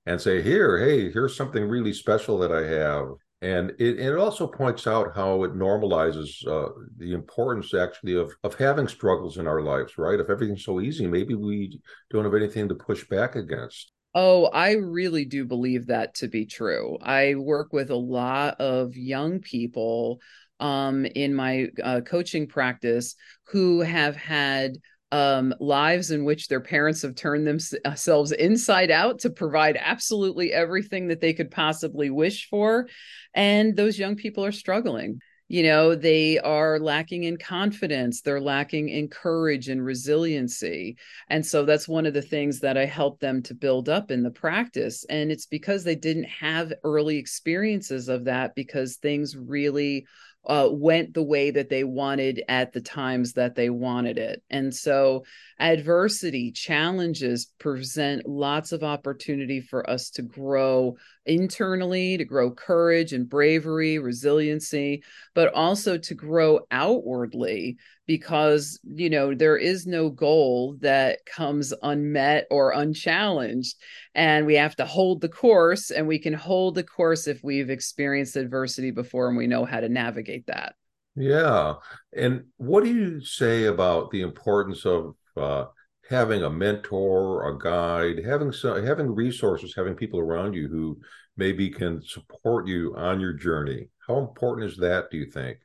and 0.05 0.21
say, 0.21 0.41
here, 0.41 0.77
hey, 0.77 1.11
here's 1.11 1.35
something 1.35 1.65
really 1.65 1.91
special 1.91 2.37
that 2.37 2.51
I 2.53 2.65
have. 2.65 3.07
And 3.43 3.71
it, 3.71 3.99
it 3.99 4.15
also 4.15 4.47
points 4.47 4.87
out 4.87 5.13
how 5.13 5.43
it 5.43 5.53
normalizes 5.53 6.47
uh, 6.47 6.69
the 6.97 7.13
importance 7.13 7.73
actually 7.73 8.15
of, 8.15 8.31
of 8.41 8.55
having 8.55 8.87
struggles 8.87 9.37
in 9.37 9.47
our 9.47 9.61
lives, 9.61 9.97
right? 9.97 10.17
If 10.17 10.29
everything's 10.29 10.63
so 10.63 10.79
easy, 10.79 11.07
maybe 11.07 11.35
we 11.35 11.77
don't 12.09 12.23
have 12.23 12.33
anything 12.33 12.69
to 12.69 12.75
push 12.75 13.05
back 13.05 13.35
against. 13.35 13.91
Oh, 14.15 14.45
I 14.45 14.75
really 14.75 15.25
do 15.25 15.43
believe 15.43 15.87
that 15.87 16.15
to 16.15 16.29
be 16.29 16.45
true. 16.45 16.97
I 17.01 17.35
work 17.35 17.73
with 17.73 17.89
a 17.89 17.97
lot 17.97 18.61
of 18.61 18.95
young 18.95 19.39
people 19.39 20.21
um, 20.61 21.05
in 21.05 21.35
my 21.35 21.67
uh, 21.83 21.99
coaching 21.99 22.47
practice 22.47 23.15
who 23.47 23.81
have 23.81 24.15
had 24.15 24.77
um, 25.13 25.53
lives 25.59 26.09
in 26.09 26.25
which 26.25 26.47
their 26.47 26.59
parents 26.59 27.03
have 27.03 27.13
turned 27.13 27.45
themselves 27.45 28.31
inside 28.31 28.89
out 28.89 29.19
to 29.19 29.29
provide 29.29 29.77
absolutely 29.79 30.51
everything 30.51 31.07
that 31.09 31.21
they 31.21 31.33
could 31.33 31.51
possibly 31.51 32.09
wish 32.09 32.49
for. 32.49 32.87
And 33.35 33.75
those 33.75 33.99
young 33.99 34.15
people 34.15 34.43
are 34.43 34.51
struggling. 34.51 35.19
You 35.49 35.61
know 35.61 35.93
they 35.93 36.39
are 36.39 36.79
lacking 36.79 37.25
in 37.25 37.37
confidence. 37.37 38.21
They're 38.21 38.41
lacking 38.41 38.89
in 38.89 39.07
courage 39.07 39.69
and 39.69 39.85
resiliency. 39.85 40.97
And 41.29 41.45
so 41.45 41.63
that's 41.63 41.87
one 41.87 42.07
of 42.07 42.15
the 42.15 42.21
things 42.23 42.61
that 42.61 42.75
i 42.75 42.85
help 42.85 43.19
them 43.19 43.43
to 43.43 43.53
build 43.53 43.89
up 43.89 44.09
in 44.09 44.23
the 44.23 44.31
practice. 44.31 45.05
And 45.09 45.31
it's 45.31 45.45
because 45.45 45.83
they 45.83 45.95
didn't 45.95 46.23
have 46.23 46.73
early 46.83 47.17
experiences 47.17 48.09
of 48.09 48.23
that 48.23 48.55
because 48.55 48.95
things 48.95 49.37
really 49.37 50.07
uh, 50.45 50.67
went 50.71 51.13
the 51.13 51.23
way 51.23 51.51
that 51.51 51.69
they 51.69 51.83
wanted 51.83 52.43
at 52.49 52.73
the 52.73 52.81
times 52.81 53.33
that 53.33 53.55
they 53.55 53.69
wanted 53.69 54.17
it. 54.17 54.43
And 54.49 54.73
so, 54.73 55.23
adversity, 55.59 56.51
challenges 56.51 57.51
present 57.59 58.27
lots 58.27 58.71
of 58.71 58.83
opportunity 58.83 59.61
for 59.61 59.89
us 59.89 60.09
to 60.11 60.21
grow 60.21 60.97
internally, 61.25 62.17
to 62.17 62.25
grow 62.25 62.51
courage 62.51 63.13
and 63.13 63.29
bravery, 63.29 63.99
resiliency, 63.99 65.03
but 65.33 65.53
also 65.53 65.97
to 65.97 66.13
grow 66.13 66.61
outwardly 66.71 67.77
because, 68.05 68.79
you 68.83 69.09
know, 69.09 69.33
there 69.33 69.57
is 69.57 69.87
no 69.87 70.09
goal 70.09 70.75
that 70.81 71.25
comes 71.25 71.73
unmet 71.83 72.47
or 72.51 72.71
unchallenged. 72.71 73.75
And 74.13 74.45
we 74.45 74.55
have 74.55 74.75
to 74.77 74.85
hold 74.85 75.21
the 75.21 75.29
course, 75.29 75.89
and 75.89 76.07
we 76.07 76.19
can 76.19 76.33
hold 76.33 76.75
the 76.75 76.83
course 76.83 77.27
if 77.27 77.41
we've 77.43 77.69
experienced 77.69 78.35
adversity 78.35 78.91
before 78.91 79.27
and 79.27 79.37
we 79.37 79.47
know 79.47 79.65
how 79.65 79.79
to 79.79 79.89
navigate 79.89 80.47
that. 80.47 80.75
Yeah. 81.15 81.75
And 82.15 82.45
what 82.57 82.83
do 82.83 82.93
you 82.93 83.21
say 83.21 83.65
about 83.65 84.11
the 84.11 84.21
importance 84.21 84.85
of 84.85 85.15
uh, 85.37 85.65
having 86.09 86.43
a 86.43 86.49
mentor, 86.49 87.47
a 87.47 87.57
guide, 87.57 88.23
having 88.25 88.51
some, 88.51 88.85
having 88.85 89.13
resources, 89.13 89.73
having 89.75 89.95
people 89.95 90.19
around 90.19 90.53
you 90.53 90.67
who 90.67 90.99
maybe 91.37 91.69
can 91.69 92.01
support 92.01 92.67
you 92.67 92.95
on 92.97 93.19
your 93.19 93.33
journey? 93.33 93.89
How 94.07 94.17
important 94.17 94.69
is 94.71 94.77
that, 94.77 95.09
do 95.11 95.17
you 95.17 95.27
think? 95.27 95.59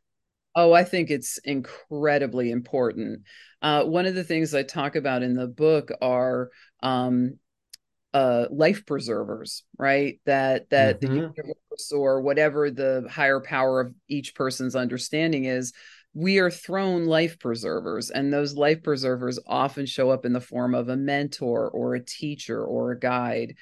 Oh, 0.60 0.72
I 0.72 0.82
think 0.82 1.08
it's 1.08 1.38
incredibly 1.38 2.50
important. 2.50 3.22
Uh, 3.62 3.84
one 3.84 4.06
of 4.06 4.16
the 4.16 4.24
things 4.24 4.56
I 4.56 4.64
talk 4.64 4.96
about 4.96 5.22
in 5.22 5.34
the 5.34 5.46
book 5.46 5.92
are 6.02 6.50
um, 6.82 7.38
uh, 8.12 8.46
life 8.50 8.84
preservers, 8.84 9.62
right? 9.78 10.18
That 10.26 10.68
that 10.70 11.00
mm-hmm. 11.00 11.14
the 11.14 11.20
universe 11.20 11.92
or 11.94 12.22
whatever 12.22 12.72
the 12.72 13.06
higher 13.08 13.38
power 13.40 13.80
of 13.80 13.94
each 14.08 14.34
person's 14.34 14.74
understanding 14.74 15.44
is, 15.44 15.72
we 16.12 16.40
are 16.40 16.50
thrown 16.50 17.06
life 17.06 17.38
preservers, 17.38 18.10
and 18.10 18.32
those 18.32 18.56
life 18.56 18.82
preservers 18.82 19.38
often 19.46 19.86
show 19.86 20.10
up 20.10 20.24
in 20.24 20.32
the 20.32 20.40
form 20.40 20.74
of 20.74 20.88
a 20.88 20.96
mentor 20.96 21.70
or 21.70 21.94
a 21.94 22.04
teacher 22.04 22.64
or 22.64 22.90
a 22.90 22.98
guide. 22.98 23.54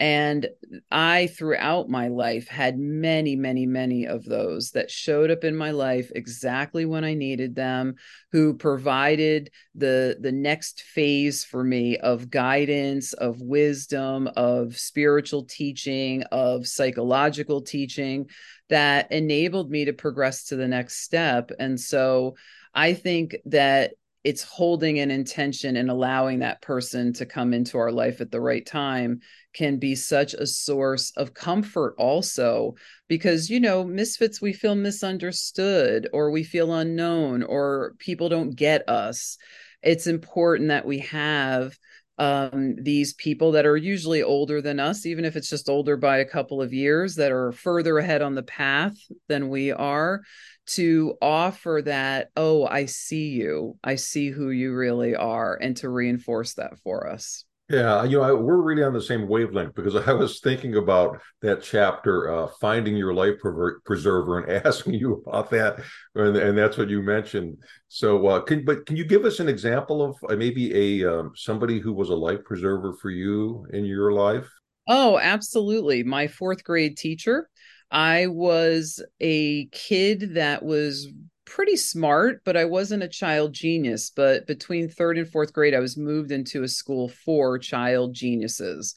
And 0.00 0.48
I, 0.90 1.26
throughout 1.26 1.90
my 1.90 2.08
life, 2.08 2.48
had 2.48 2.78
many, 2.78 3.36
many, 3.36 3.66
many 3.66 4.06
of 4.06 4.24
those 4.24 4.70
that 4.70 4.90
showed 4.90 5.30
up 5.30 5.44
in 5.44 5.54
my 5.54 5.72
life 5.72 6.10
exactly 6.14 6.86
when 6.86 7.04
I 7.04 7.12
needed 7.12 7.54
them, 7.54 7.96
who 8.32 8.54
provided 8.54 9.50
the, 9.74 10.16
the 10.18 10.32
next 10.32 10.80
phase 10.80 11.44
for 11.44 11.62
me 11.62 11.98
of 11.98 12.30
guidance, 12.30 13.12
of 13.12 13.42
wisdom, 13.42 14.30
of 14.36 14.78
spiritual 14.78 15.44
teaching, 15.44 16.22
of 16.32 16.66
psychological 16.66 17.60
teaching 17.60 18.30
that 18.70 19.12
enabled 19.12 19.70
me 19.70 19.84
to 19.84 19.92
progress 19.92 20.44
to 20.46 20.56
the 20.56 20.68
next 20.68 21.02
step. 21.02 21.50
And 21.58 21.78
so 21.78 22.36
I 22.74 22.94
think 22.94 23.36
that 23.46 23.92
it's 24.22 24.42
holding 24.42 24.98
an 24.98 25.10
intention 25.10 25.76
and 25.76 25.90
allowing 25.90 26.40
that 26.40 26.60
person 26.60 27.12
to 27.14 27.24
come 27.24 27.54
into 27.54 27.78
our 27.78 27.90
life 27.90 28.20
at 28.20 28.30
the 28.30 28.40
right 28.40 28.66
time 28.66 29.20
can 29.54 29.78
be 29.78 29.94
such 29.94 30.34
a 30.34 30.46
source 30.46 31.10
of 31.16 31.32
comfort 31.32 31.94
also. 31.96 32.74
Because 33.08 33.48
you 33.48 33.60
know 33.60 33.82
misfits 33.82 34.40
we 34.40 34.52
feel 34.52 34.74
misunderstood 34.74 36.08
or 36.12 36.30
we 36.30 36.44
feel 36.44 36.74
unknown 36.74 37.42
or 37.42 37.94
people 37.98 38.28
don't 38.28 38.54
get 38.54 38.88
us. 38.88 39.38
It's 39.82 40.06
important 40.06 40.68
that 40.68 40.86
we 40.86 40.98
have 40.98 41.78
um, 42.20 42.76
these 42.76 43.14
people 43.14 43.52
that 43.52 43.64
are 43.64 43.76
usually 43.76 44.22
older 44.22 44.60
than 44.60 44.78
us, 44.78 45.06
even 45.06 45.24
if 45.24 45.36
it's 45.36 45.48
just 45.48 45.70
older 45.70 45.96
by 45.96 46.18
a 46.18 46.24
couple 46.24 46.60
of 46.60 46.72
years, 46.72 47.16
that 47.16 47.32
are 47.32 47.50
further 47.50 47.98
ahead 47.98 48.20
on 48.20 48.34
the 48.34 48.42
path 48.42 48.94
than 49.26 49.48
we 49.48 49.72
are, 49.72 50.20
to 50.66 51.16
offer 51.22 51.80
that, 51.84 52.28
oh, 52.36 52.66
I 52.66 52.84
see 52.84 53.30
you, 53.30 53.78
I 53.82 53.94
see 53.94 54.30
who 54.30 54.50
you 54.50 54.74
really 54.74 55.16
are, 55.16 55.56
and 55.56 55.76
to 55.78 55.88
reinforce 55.88 56.54
that 56.54 56.78
for 56.84 57.08
us. 57.08 57.44
Yeah, 57.70 58.02
you 58.02 58.18
know, 58.18 58.34
we're 58.34 58.60
really 58.60 58.82
on 58.82 58.94
the 58.94 59.00
same 59.00 59.28
wavelength 59.28 59.76
because 59.76 59.94
I 59.94 60.12
was 60.12 60.40
thinking 60.40 60.74
about 60.74 61.20
that 61.40 61.62
chapter, 61.62 62.28
uh, 62.28 62.48
finding 62.60 62.96
your 62.96 63.14
life 63.14 63.36
preserver, 63.84 64.40
and 64.40 64.66
asking 64.66 64.94
you 64.94 65.22
about 65.24 65.50
that, 65.50 65.80
and, 66.16 66.36
and 66.36 66.58
that's 66.58 66.76
what 66.76 66.88
you 66.88 67.00
mentioned. 67.00 67.58
So, 67.86 68.26
uh, 68.26 68.40
can 68.40 68.64
but 68.64 68.86
can 68.86 68.96
you 68.96 69.04
give 69.04 69.24
us 69.24 69.38
an 69.38 69.48
example 69.48 70.02
of 70.02 70.16
uh, 70.28 70.34
maybe 70.34 71.02
a 71.04 71.08
um, 71.08 71.30
somebody 71.36 71.78
who 71.78 71.92
was 71.92 72.10
a 72.10 72.14
life 72.14 72.42
preserver 72.44 72.94
for 73.00 73.10
you 73.10 73.64
in 73.72 73.84
your 73.84 74.12
life? 74.12 74.50
Oh, 74.88 75.20
absolutely. 75.20 76.02
My 76.02 76.26
fourth 76.26 76.64
grade 76.64 76.96
teacher. 76.96 77.48
I 77.92 78.26
was 78.26 79.00
a 79.20 79.66
kid 79.66 80.34
that 80.34 80.64
was 80.64 81.08
pretty 81.50 81.76
smart, 81.76 82.42
but 82.44 82.56
I 82.56 82.64
wasn't 82.64 83.02
a 83.02 83.08
child 83.08 83.52
genius. 83.52 84.10
But 84.14 84.46
between 84.46 84.88
third 84.88 85.18
and 85.18 85.28
fourth 85.28 85.52
grade, 85.52 85.74
I 85.74 85.80
was 85.80 85.96
moved 85.96 86.30
into 86.30 86.62
a 86.62 86.68
school 86.68 87.08
for 87.08 87.58
child 87.58 88.14
geniuses. 88.14 88.94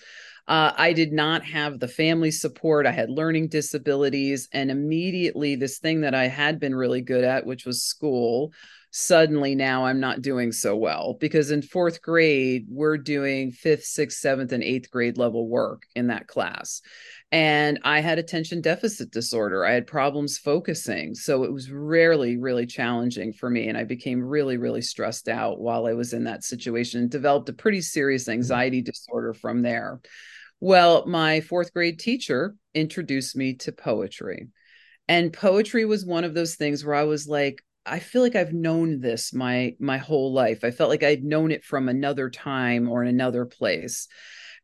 Uh, 0.47 0.71
I 0.77 0.93
did 0.93 1.11
not 1.11 1.43
have 1.45 1.79
the 1.79 1.87
family 1.87 2.29
support. 2.29 2.85
I 2.85 2.91
had 2.91 3.09
learning 3.09 3.47
disabilities. 3.47 4.49
And 4.53 4.69
immediately, 4.69 5.55
this 5.55 5.79
thing 5.79 6.01
that 6.01 6.13
I 6.13 6.27
had 6.27 6.59
been 6.59 6.75
really 6.75 7.01
good 7.01 7.23
at, 7.23 7.45
which 7.45 7.65
was 7.65 7.83
school, 7.83 8.53
suddenly 8.95 9.55
now 9.55 9.85
I'm 9.85 9.99
not 9.99 10.21
doing 10.21 10.51
so 10.51 10.75
well 10.75 11.17
because 11.19 11.49
in 11.49 11.63
fourth 11.63 11.99
grade, 12.03 12.67
we're 12.69 12.99
doing 12.99 13.51
fifth, 13.51 13.85
sixth, 13.85 14.19
seventh, 14.19 14.51
and 14.51 14.63
eighth 14.63 14.91
grade 14.91 15.17
level 15.17 15.49
work 15.49 15.87
in 15.95 16.07
that 16.07 16.27
class. 16.27 16.79
And 17.31 17.79
I 17.83 18.01
had 18.01 18.19
attention 18.19 18.61
deficit 18.61 19.09
disorder. 19.09 19.65
I 19.65 19.71
had 19.71 19.87
problems 19.87 20.37
focusing. 20.37 21.15
So 21.15 21.43
it 21.43 21.51
was 21.51 21.71
rarely, 21.71 22.37
really 22.37 22.67
challenging 22.67 23.33
for 23.33 23.49
me. 23.49 23.67
And 23.67 23.75
I 23.75 23.83
became 23.83 24.23
really, 24.23 24.57
really 24.57 24.83
stressed 24.83 25.27
out 25.27 25.59
while 25.59 25.87
I 25.87 25.93
was 25.93 26.13
in 26.13 26.25
that 26.25 26.43
situation 26.43 27.01
and 27.01 27.09
developed 27.09 27.49
a 27.49 27.53
pretty 27.53 27.81
serious 27.81 28.25
mm-hmm. 28.25 28.33
anxiety 28.33 28.83
disorder 28.83 29.33
from 29.33 29.63
there. 29.63 30.01
Well, 30.59 31.07
my 31.07 31.41
fourth 31.41 31.73
grade 31.73 31.97
teacher 31.97 32.55
introduced 32.75 33.35
me 33.35 33.55
to 33.55 33.71
poetry. 33.71 34.49
And 35.07 35.33
poetry 35.33 35.85
was 35.85 36.05
one 36.05 36.23
of 36.23 36.35
those 36.35 36.55
things 36.55 36.85
where 36.85 36.95
I 36.95 37.03
was 37.03 37.27
like, 37.27 37.63
I 37.85 37.99
feel 37.99 38.21
like 38.21 38.35
I've 38.35 38.53
known 38.53 38.99
this 38.99 39.33
my 39.33 39.75
my 39.79 39.97
whole 39.97 40.33
life. 40.33 40.63
I 40.63 40.71
felt 40.71 40.89
like 40.89 41.03
I'd 41.03 41.23
known 41.23 41.51
it 41.51 41.63
from 41.63 41.89
another 41.89 42.29
time 42.29 42.89
or 42.89 43.03
in 43.03 43.09
another 43.09 43.45
place. 43.45 44.07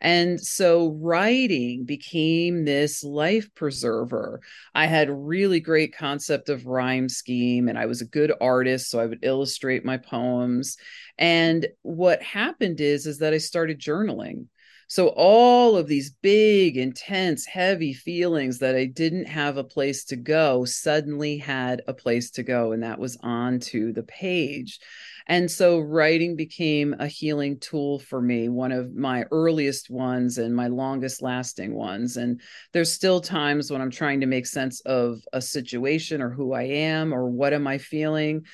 And 0.02 0.40
so 0.40 0.92
writing 1.02 1.84
became 1.84 2.64
this 2.64 3.04
life 3.04 3.54
preserver. 3.54 4.40
I 4.74 4.86
had 4.86 5.10
really 5.10 5.60
great 5.60 5.94
concept 5.94 6.48
of 6.48 6.66
rhyme 6.66 7.10
scheme 7.10 7.68
and 7.68 7.78
I 7.78 7.86
was 7.86 8.02
a 8.02 8.06
good 8.06 8.32
artist 8.40 8.90
so 8.90 9.00
I 9.00 9.06
would 9.06 9.20
illustrate 9.24 9.84
my 9.84 9.98
poems. 9.98 10.78
And 11.18 11.68
what 11.82 12.24
happened 12.24 12.80
is 12.80 13.06
is 13.06 13.20
that 13.20 13.34
I 13.34 13.40
started 13.40 13.80
journaling. 13.80 14.46
So 14.90 15.10
all 15.10 15.78
of 15.78 15.86
these 15.86 16.10
big, 16.10 16.76
intense, 16.76 17.46
heavy 17.46 17.94
feelings 17.94 18.58
that 18.58 18.76
I 18.76 18.86
didn't 18.86 19.28
have 19.28 19.58
a 19.58 19.64
place 19.64 20.04
to 20.06 20.16
go 20.16 20.66
suddenly 20.66 21.38
had 21.38 21.84
a 21.88 21.94
place 21.94 22.32
to 22.32 22.44
go, 22.44 22.72
and 22.72 22.82
that 22.82 22.98
was 22.98 23.16
onto 23.22 23.94
the 23.94 24.02
page. 24.02 24.80
And 25.28 25.50
so 25.50 25.78
writing 25.78 26.36
became 26.36 26.96
a 26.98 27.06
healing 27.06 27.60
tool 27.60 28.00
for 28.00 28.20
me, 28.20 28.50
one 28.50 28.72
of 28.72 28.96
my 28.96 29.26
earliest 29.30 29.92
ones 29.92 30.40
and 30.40 30.56
my 30.56 30.70
longest 30.70 31.22
lasting 31.22 31.76
ones. 31.76 32.18
And 32.18 32.42
there's 32.74 32.92
still 32.92 33.22
times 33.22 33.70
when 33.70 33.82
I'm 33.82 33.92
trying 33.92 34.22
to 34.22 34.26
make 34.26 34.48
sense 34.48 34.82
of 34.82 35.22
a 35.32 35.40
situation 35.40 36.20
or 36.20 36.32
who 36.32 36.54
I 36.54 36.64
am 36.64 37.14
or 37.14 37.30
what 37.30 37.54
am 37.54 37.68
I 37.68 37.78
feeling 37.78 38.46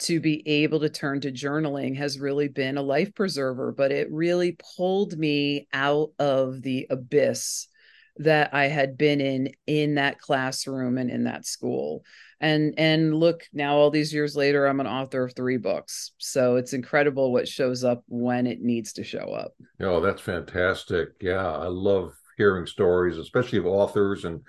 to 0.00 0.20
be 0.20 0.46
able 0.46 0.80
to 0.80 0.88
turn 0.88 1.20
to 1.20 1.32
journaling 1.32 1.96
has 1.96 2.18
really 2.18 2.48
been 2.48 2.76
a 2.76 2.82
life 2.82 3.14
preserver, 3.14 3.72
but 3.72 3.92
it 3.92 4.08
really 4.10 4.56
pulled 4.76 5.16
me 5.16 5.68
out 5.72 6.10
of 6.18 6.62
the 6.62 6.86
abyss 6.90 7.68
that 8.18 8.54
I 8.54 8.66
had 8.66 8.96
been 8.96 9.20
in 9.20 9.52
in 9.66 9.96
that 9.96 10.18
classroom 10.18 10.98
and 10.98 11.10
in 11.10 11.24
that 11.24 11.46
school. 11.46 12.04
and 12.40 12.74
and 12.78 13.14
look 13.14 13.44
now 13.52 13.76
all 13.76 13.90
these 13.90 14.12
years 14.12 14.36
later 14.36 14.66
i'm 14.66 14.80
an 14.80 14.86
author 14.86 15.24
of 15.24 15.34
three 15.34 15.56
books 15.56 16.12
so 16.18 16.56
it's 16.56 16.72
incredible 16.72 17.32
what 17.32 17.46
shows 17.48 17.84
up 17.84 18.02
when 18.08 18.46
it 18.46 18.60
needs 18.60 18.92
to 18.92 19.04
show 19.04 19.32
up 19.32 19.52
oh 19.80 20.00
that's 20.00 20.20
fantastic 20.20 21.10
yeah 21.20 21.48
i 21.48 21.66
love 21.66 22.12
hearing 22.36 22.66
stories 22.66 23.18
especially 23.18 23.58
of 23.58 23.66
authors 23.66 24.24
and 24.24 24.40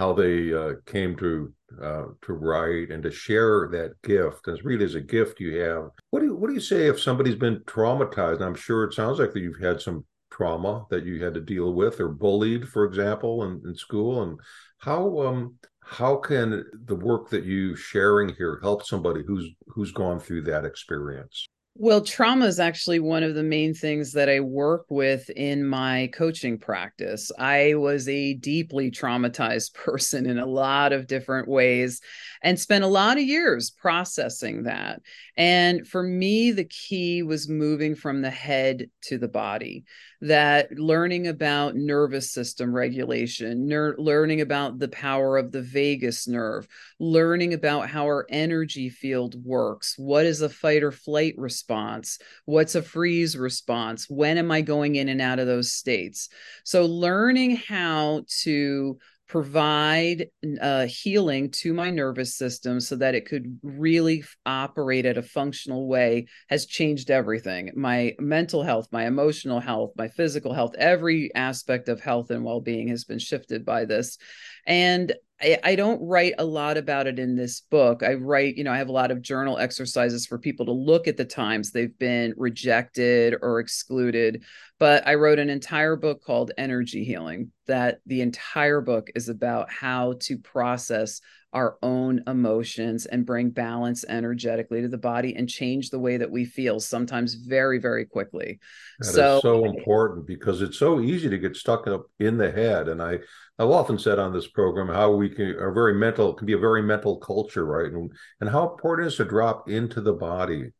how 0.00 0.14
they 0.14 0.50
uh, 0.54 0.72
came 0.86 1.14
to 1.14 1.52
uh, 1.82 2.06
to 2.22 2.32
write 2.32 2.90
and 2.90 3.02
to 3.02 3.10
share 3.10 3.68
that 3.70 3.92
gift. 4.02 4.46
And 4.46 4.58
really 4.64 4.86
as 4.86 4.94
a 4.94 5.00
gift 5.00 5.40
you 5.40 5.60
have. 5.60 5.90
What 6.08 6.20
do 6.20 6.26
you, 6.26 6.34
what 6.34 6.48
do 6.48 6.54
you 6.54 6.60
say 6.60 6.86
if 6.86 6.98
somebody's 6.98 7.36
been 7.36 7.60
traumatized? 7.66 8.40
I'm 8.40 8.54
sure 8.54 8.84
it 8.84 8.94
sounds 8.94 9.18
like 9.18 9.34
that 9.34 9.40
you've 9.40 9.60
had 9.60 9.78
some 9.78 10.06
trauma 10.30 10.86
that 10.88 11.04
you 11.04 11.22
had 11.22 11.34
to 11.34 11.40
deal 11.42 11.74
with 11.74 12.00
or 12.00 12.08
bullied, 12.08 12.66
for 12.66 12.86
example, 12.86 13.44
in, 13.44 13.60
in 13.66 13.74
school. 13.74 14.22
And 14.22 14.40
how 14.78 15.20
um 15.20 15.56
how 15.84 16.16
can 16.16 16.64
the 16.86 16.96
work 16.96 17.28
that 17.28 17.44
you 17.44 17.76
sharing 17.76 18.34
here 18.36 18.58
help 18.62 18.86
somebody 18.86 19.22
who's 19.26 19.50
who's 19.68 19.92
gone 19.92 20.18
through 20.18 20.42
that 20.44 20.64
experience? 20.64 21.46
Well, 21.82 22.02
trauma 22.02 22.44
is 22.44 22.60
actually 22.60 22.98
one 22.98 23.22
of 23.22 23.34
the 23.34 23.42
main 23.42 23.72
things 23.72 24.12
that 24.12 24.28
I 24.28 24.40
work 24.40 24.84
with 24.90 25.30
in 25.30 25.64
my 25.64 26.10
coaching 26.12 26.58
practice. 26.58 27.32
I 27.38 27.72
was 27.72 28.06
a 28.06 28.34
deeply 28.34 28.90
traumatized 28.90 29.72
person 29.82 30.26
in 30.26 30.38
a 30.38 30.44
lot 30.44 30.92
of 30.92 31.06
different 31.06 31.48
ways 31.48 32.02
and 32.42 32.60
spent 32.60 32.84
a 32.84 32.86
lot 32.86 33.16
of 33.16 33.24
years 33.24 33.70
processing 33.70 34.64
that. 34.64 35.00
And 35.38 35.88
for 35.88 36.02
me, 36.02 36.52
the 36.52 36.64
key 36.64 37.22
was 37.22 37.48
moving 37.48 37.94
from 37.94 38.20
the 38.20 38.28
head 38.28 38.90
to 39.04 39.16
the 39.16 39.28
body, 39.28 39.84
that 40.22 40.70
learning 40.78 41.28
about 41.28 41.76
nervous 41.76 42.30
system 42.30 42.74
regulation, 42.74 43.66
ner- 43.66 43.96
learning 43.98 44.40
about 44.40 44.78
the 44.78 44.88
power 44.88 45.38
of 45.38 45.50
the 45.50 45.62
vagus 45.62 46.28
nerve, 46.28 46.68
learning 46.98 47.54
about 47.54 47.88
how 47.88 48.04
our 48.04 48.26
energy 48.28 48.90
field 48.90 49.42
works. 49.44 49.94
What 49.96 50.26
is 50.26 50.42
a 50.42 50.48
fight 50.48 50.82
or 50.82 50.92
flight 50.92 51.34
response? 51.38 52.18
What's 52.44 52.74
a 52.74 52.82
freeze 52.82 53.36
response? 53.36 54.10
When 54.10 54.36
am 54.36 54.50
I 54.50 54.60
going 54.60 54.96
in 54.96 55.08
and 55.08 55.22
out 55.22 55.38
of 55.38 55.46
those 55.46 55.72
states? 55.72 56.28
So, 56.64 56.84
learning 56.84 57.56
how 57.56 58.24
to 58.42 58.98
provide 59.30 60.26
uh, 60.60 60.86
healing 60.86 61.48
to 61.52 61.72
my 61.72 61.88
nervous 61.88 62.34
system 62.34 62.80
so 62.80 62.96
that 62.96 63.14
it 63.14 63.26
could 63.26 63.60
really 63.62 64.24
operate 64.44 65.06
at 65.06 65.16
a 65.16 65.22
functional 65.22 65.86
way 65.86 66.26
has 66.48 66.66
changed 66.66 67.12
everything. 67.12 67.70
My 67.76 68.16
mental 68.18 68.64
health 68.64 68.88
my 68.90 69.06
emotional 69.06 69.60
health 69.60 69.92
my 69.96 70.08
physical 70.08 70.52
health 70.52 70.74
every 70.76 71.32
aspect 71.36 71.88
of 71.88 72.00
health 72.00 72.32
and 72.32 72.44
well-being 72.44 72.88
has 72.88 73.04
been 73.04 73.20
shifted 73.20 73.64
by 73.64 73.84
this. 73.84 74.18
And 74.66 75.14
I, 75.42 75.58
I 75.64 75.74
don't 75.74 76.00
write 76.06 76.34
a 76.38 76.44
lot 76.44 76.76
about 76.76 77.06
it 77.06 77.18
in 77.18 77.34
this 77.34 77.60
book. 77.60 78.02
I 78.02 78.14
write, 78.14 78.56
you 78.56 78.64
know, 78.64 78.72
I 78.72 78.78
have 78.78 78.88
a 78.88 78.92
lot 78.92 79.10
of 79.10 79.22
journal 79.22 79.58
exercises 79.58 80.26
for 80.26 80.38
people 80.38 80.66
to 80.66 80.72
look 80.72 81.08
at 81.08 81.16
the 81.16 81.24
times 81.24 81.70
they've 81.70 81.98
been 81.98 82.34
rejected 82.36 83.36
or 83.40 83.60
excluded. 83.60 84.44
But 84.78 85.06
I 85.06 85.14
wrote 85.14 85.38
an 85.38 85.50
entire 85.50 85.96
book 85.96 86.22
called 86.22 86.52
Energy 86.58 87.04
Healing, 87.04 87.52
that 87.66 88.00
the 88.06 88.20
entire 88.20 88.80
book 88.80 89.10
is 89.14 89.28
about 89.28 89.70
how 89.70 90.14
to 90.20 90.38
process 90.38 91.20
our 91.52 91.76
own 91.82 92.22
emotions 92.26 93.06
and 93.06 93.26
bring 93.26 93.50
balance 93.50 94.04
energetically 94.08 94.82
to 94.82 94.88
the 94.88 94.98
body 94.98 95.34
and 95.34 95.48
change 95.48 95.90
the 95.90 95.98
way 95.98 96.16
that 96.16 96.30
we 96.30 96.44
feel 96.44 96.78
sometimes 96.78 97.34
very 97.34 97.78
very 97.78 98.04
quickly. 98.04 98.60
That 99.00 99.06
so, 99.06 99.36
is 99.36 99.42
so 99.42 99.64
important 99.64 100.26
because 100.26 100.62
it's 100.62 100.78
so 100.78 101.00
easy 101.00 101.28
to 101.28 101.38
get 101.38 101.56
stuck 101.56 101.86
up 101.86 102.06
in 102.18 102.36
the 102.36 102.50
head. 102.50 102.88
And 102.88 103.02
i 103.02 103.18
i've 103.58 103.70
often 103.70 103.98
said 103.98 104.18
on 104.18 104.32
this 104.32 104.48
program 104.48 104.88
how 104.88 105.12
we 105.12 105.28
can 105.28 105.56
are 105.58 105.72
very 105.72 105.94
mental 105.94 106.32
can 106.32 106.46
be 106.46 106.54
a 106.54 106.58
very 106.58 106.82
mental 106.82 107.18
culture 107.18 107.64
right? 107.64 107.92
And, 107.92 108.12
and 108.40 108.48
how 108.48 108.70
important 108.70 109.06
it 109.06 109.08
is 109.08 109.16
to 109.16 109.24
drop 109.24 109.68
into 109.68 110.00
the 110.00 110.14
body. 110.14 110.70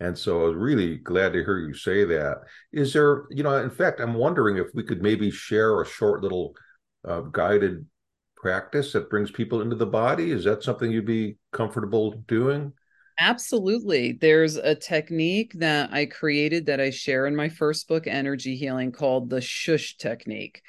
And 0.00 0.18
so 0.18 0.42
I 0.42 0.46
was 0.48 0.56
really 0.56 0.96
glad 0.96 1.32
to 1.32 1.44
hear 1.44 1.58
you 1.58 1.72
say 1.72 2.04
that. 2.04 2.38
Is 2.72 2.92
there, 2.92 3.24
you 3.30 3.42
know, 3.42 3.56
in 3.62 3.70
fact, 3.70 4.00
I'm 4.00 4.14
wondering 4.14 4.58
if 4.58 4.66
we 4.74 4.82
could 4.82 5.02
maybe 5.02 5.30
share 5.30 5.80
a 5.80 5.86
short 5.86 6.22
little 6.22 6.54
uh, 7.06 7.20
guided 7.20 7.86
practice 8.44 8.92
that 8.92 9.08
brings 9.08 9.30
people 9.30 9.62
into 9.62 9.74
the 9.74 9.86
body? 9.86 10.30
Is 10.30 10.44
that 10.44 10.62
something 10.62 10.92
you'd 10.92 11.06
be 11.06 11.38
comfortable 11.50 12.12
doing? 12.28 12.74
Absolutely. 13.18 14.12
There's 14.12 14.56
a 14.56 14.74
technique 14.74 15.54
that 15.54 15.94
I 15.94 16.04
created 16.04 16.66
that 16.66 16.78
I 16.78 16.90
share 16.90 17.26
in 17.26 17.34
my 17.34 17.48
first 17.48 17.88
book, 17.88 18.06
Energy 18.06 18.54
Healing, 18.54 18.92
called 18.92 19.30
the 19.30 19.40
shush 19.40 19.96
technique. 19.96 20.60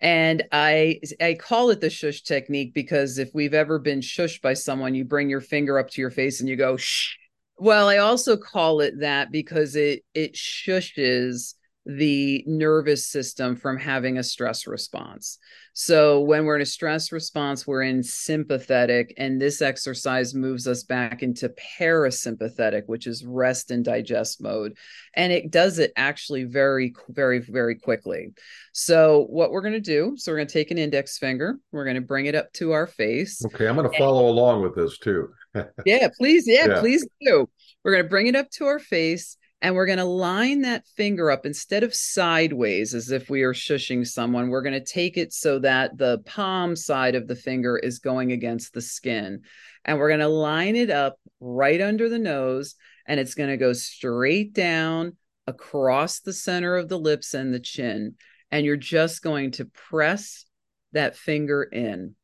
And 0.00 0.44
I 0.52 1.00
I 1.20 1.34
call 1.34 1.68
it 1.68 1.82
the 1.82 1.90
shush 1.90 2.22
technique 2.22 2.72
because 2.72 3.18
if 3.18 3.28
we've 3.34 3.52
ever 3.52 3.78
been 3.78 4.00
shushed 4.00 4.40
by 4.40 4.54
someone, 4.54 4.94
you 4.94 5.04
bring 5.04 5.28
your 5.28 5.42
finger 5.42 5.78
up 5.78 5.90
to 5.90 6.00
your 6.00 6.10
face 6.10 6.40
and 6.40 6.48
you 6.48 6.56
go 6.56 6.78
shh. 6.78 7.14
Well, 7.58 7.88
I 7.88 7.98
also 7.98 8.38
call 8.38 8.80
it 8.80 9.00
that 9.00 9.30
because 9.30 9.76
it 9.76 10.02
it 10.14 10.34
shushes 10.34 11.56
the 11.88 12.44
nervous 12.46 13.06
system 13.06 13.56
from 13.56 13.78
having 13.78 14.18
a 14.18 14.22
stress 14.22 14.66
response. 14.66 15.38
So, 15.72 16.20
when 16.20 16.44
we're 16.44 16.56
in 16.56 16.62
a 16.62 16.66
stress 16.66 17.12
response, 17.12 17.66
we're 17.66 17.82
in 17.82 18.02
sympathetic, 18.02 19.14
and 19.16 19.40
this 19.40 19.62
exercise 19.62 20.34
moves 20.34 20.68
us 20.68 20.82
back 20.82 21.22
into 21.22 21.54
parasympathetic, 21.80 22.82
which 22.86 23.06
is 23.06 23.24
rest 23.24 23.70
and 23.70 23.84
digest 23.84 24.42
mode. 24.42 24.76
And 25.14 25.32
it 25.32 25.50
does 25.50 25.78
it 25.78 25.92
actually 25.96 26.44
very, 26.44 26.92
very, 27.08 27.38
very 27.38 27.76
quickly. 27.76 28.34
So, 28.72 29.24
what 29.30 29.50
we're 29.50 29.62
going 29.62 29.72
to 29.72 29.80
do 29.80 30.12
so, 30.16 30.30
we're 30.30 30.38
going 30.38 30.48
to 30.48 30.52
take 30.52 30.70
an 30.70 30.78
index 30.78 31.16
finger, 31.16 31.58
we're 31.72 31.84
going 31.84 31.96
to 31.96 32.02
bring 32.02 32.26
it 32.26 32.34
up 32.34 32.52
to 32.54 32.72
our 32.72 32.86
face. 32.86 33.42
Okay, 33.46 33.66
I'm 33.66 33.76
going 33.76 33.90
to 33.90 33.96
follow 33.96 34.28
and, 34.28 34.36
along 34.36 34.62
with 34.62 34.74
this 34.74 34.98
too. 34.98 35.30
yeah, 35.86 36.08
please. 36.18 36.44
Yeah, 36.46 36.66
yeah, 36.66 36.80
please 36.80 37.06
do. 37.22 37.48
We're 37.82 37.92
going 37.92 38.04
to 38.04 38.10
bring 38.10 38.26
it 38.26 38.36
up 38.36 38.50
to 38.50 38.66
our 38.66 38.78
face 38.78 39.38
and 39.60 39.74
we're 39.74 39.86
going 39.86 39.98
to 39.98 40.04
line 40.04 40.62
that 40.62 40.86
finger 40.86 41.30
up 41.30 41.44
instead 41.44 41.82
of 41.82 41.94
sideways 41.94 42.94
as 42.94 43.10
if 43.10 43.28
we 43.28 43.42
are 43.42 43.54
shushing 43.54 44.06
someone. 44.06 44.50
We're 44.50 44.62
going 44.62 44.74
to 44.78 44.84
take 44.84 45.16
it 45.16 45.32
so 45.32 45.58
that 45.60 45.98
the 45.98 46.18
palm 46.26 46.76
side 46.76 47.16
of 47.16 47.26
the 47.26 47.34
finger 47.34 47.76
is 47.76 47.98
going 47.98 48.30
against 48.30 48.72
the 48.72 48.80
skin. 48.80 49.42
And 49.84 49.98
we're 49.98 50.08
going 50.08 50.20
to 50.20 50.28
line 50.28 50.76
it 50.76 50.90
up 50.90 51.18
right 51.40 51.80
under 51.80 52.08
the 52.08 52.20
nose. 52.20 52.76
And 53.06 53.18
it's 53.18 53.34
going 53.34 53.50
to 53.50 53.56
go 53.56 53.72
straight 53.72 54.52
down 54.52 55.16
across 55.48 56.20
the 56.20 56.32
center 56.32 56.76
of 56.76 56.88
the 56.88 56.98
lips 56.98 57.34
and 57.34 57.52
the 57.52 57.60
chin. 57.60 58.14
And 58.52 58.64
you're 58.64 58.76
just 58.76 59.22
going 59.22 59.52
to 59.52 59.64
press 59.64 60.44
that 60.92 61.16
finger 61.16 61.64
in. 61.64 62.14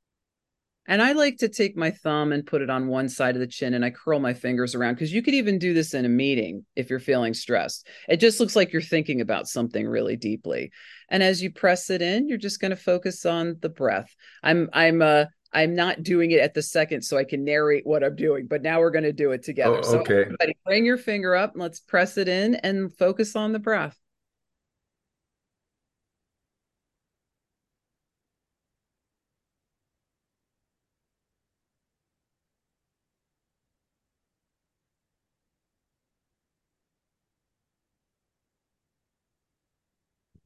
And 0.86 1.00
I 1.00 1.12
like 1.12 1.38
to 1.38 1.48
take 1.48 1.76
my 1.76 1.90
thumb 1.90 2.32
and 2.32 2.46
put 2.46 2.60
it 2.60 2.68
on 2.68 2.88
one 2.88 3.08
side 3.08 3.34
of 3.34 3.40
the 3.40 3.46
chin 3.46 3.74
and 3.74 3.84
I 3.84 3.90
curl 3.90 4.20
my 4.20 4.34
fingers 4.34 4.74
around 4.74 4.94
because 4.94 5.12
you 5.12 5.22
could 5.22 5.34
even 5.34 5.58
do 5.58 5.72
this 5.72 5.94
in 5.94 6.04
a 6.04 6.10
meeting 6.10 6.66
if 6.76 6.90
you're 6.90 7.00
feeling 7.00 7.32
stressed. 7.32 7.86
It 8.08 8.18
just 8.18 8.38
looks 8.38 8.54
like 8.54 8.72
you're 8.72 8.82
thinking 8.82 9.20
about 9.20 9.48
something 9.48 9.86
really 9.86 10.16
deeply. 10.16 10.72
And 11.08 11.22
as 11.22 11.42
you 11.42 11.50
press 11.50 11.88
it 11.90 12.02
in, 12.02 12.28
you're 12.28 12.38
just 12.38 12.60
going 12.60 12.70
to 12.70 12.76
focus 12.76 13.24
on 13.24 13.56
the 13.60 13.68
breath. 13.70 14.14
I'm 14.42 14.68
I'm 14.72 15.00
uh 15.00 15.26
I'm 15.54 15.74
not 15.74 16.02
doing 16.02 16.32
it 16.32 16.40
at 16.40 16.52
the 16.52 16.62
second 16.62 17.02
so 17.02 17.16
I 17.16 17.24
can 17.24 17.44
narrate 17.44 17.86
what 17.86 18.02
I'm 18.02 18.16
doing, 18.16 18.46
but 18.48 18.62
now 18.62 18.80
we're 18.80 18.90
going 18.90 19.04
to 19.04 19.12
do 19.12 19.30
it 19.30 19.44
together. 19.44 19.80
Oh, 19.84 19.98
okay. 19.98 20.26
So 20.28 20.46
bring 20.66 20.84
your 20.84 20.98
finger 20.98 21.36
up 21.36 21.52
and 21.52 21.62
let's 21.62 21.78
press 21.78 22.18
it 22.18 22.28
in 22.28 22.56
and 22.56 22.92
focus 22.96 23.36
on 23.36 23.52
the 23.52 23.60
breath. 23.60 23.96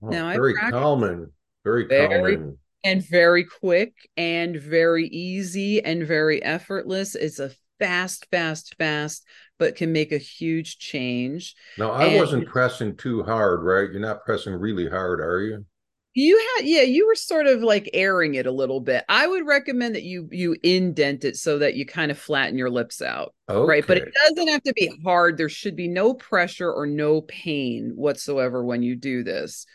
Oh, 0.02 0.08
now 0.08 0.32
very 0.32 0.54
calming, 0.54 1.30
very, 1.64 1.87
very 1.87 2.08
calming. 2.08 2.58
And 2.84 3.04
very 3.04 3.44
quick 3.44 3.94
and 4.16 4.56
very 4.56 5.06
easy 5.08 5.84
and 5.84 6.06
very 6.06 6.42
effortless. 6.42 7.14
It's 7.16 7.40
a 7.40 7.50
fast, 7.78 8.26
fast, 8.30 8.76
fast, 8.78 9.24
but 9.58 9.76
can 9.76 9.92
make 9.92 10.12
a 10.12 10.18
huge 10.18 10.78
change. 10.78 11.54
Now, 11.76 11.90
I 11.90 12.06
and, 12.06 12.20
wasn't 12.20 12.48
pressing 12.48 12.96
too 12.96 13.22
hard, 13.24 13.62
right? 13.62 13.90
You're 13.90 14.00
not 14.00 14.24
pressing 14.24 14.54
really 14.54 14.88
hard, 14.88 15.20
are 15.20 15.40
you? 15.40 15.64
You 16.14 16.37
had, 16.37 16.66
yeah, 16.66 16.82
you 16.82 17.06
were 17.06 17.14
sort 17.14 17.46
of 17.46 17.62
like 17.62 17.90
airing 17.92 18.34
it 18.34 18.46
a 18.46 18.52
little 18.52 18.80
bit. 18.80 19.04
I 19.08 19.26
would 19.26 19.46
recommend 19.46 19.94
that 19.94 20.02
you 20.02 20.28
you 20.32 20.56
indent 20.64 21.24
it 21.24 21.37
so 21.37 21.58
that 21.58 21.74
you 21.74 21.87
kind 21.87 22.11
of 22.11 22.18
flatten 22.18 22.58
your 22.58 22.70
lips 22.70 23.00
out, 23.02 23.34
okay. 23.48 23.68
right? 23.68 23.87
But 23.87 23.98
it 23.98 24.12
doesn't 24.26 24.48
have 24.48 24.62
to 24.64 24.72
be 24.72 24.90
hard. 25.04 25.37
There 25.37 25.48
should 25.48 25.76
be 25.76 25.87
no 25.87 26.14
pressure 26.14 26.72
or 26.72 26.87
no 26.87 27.20
pain 27.20 27.92
whatsoever 27.94 28.64
when 28.64 28.82
you 28.82 28.96
do 28.96 29.22
this. 29.22 29.66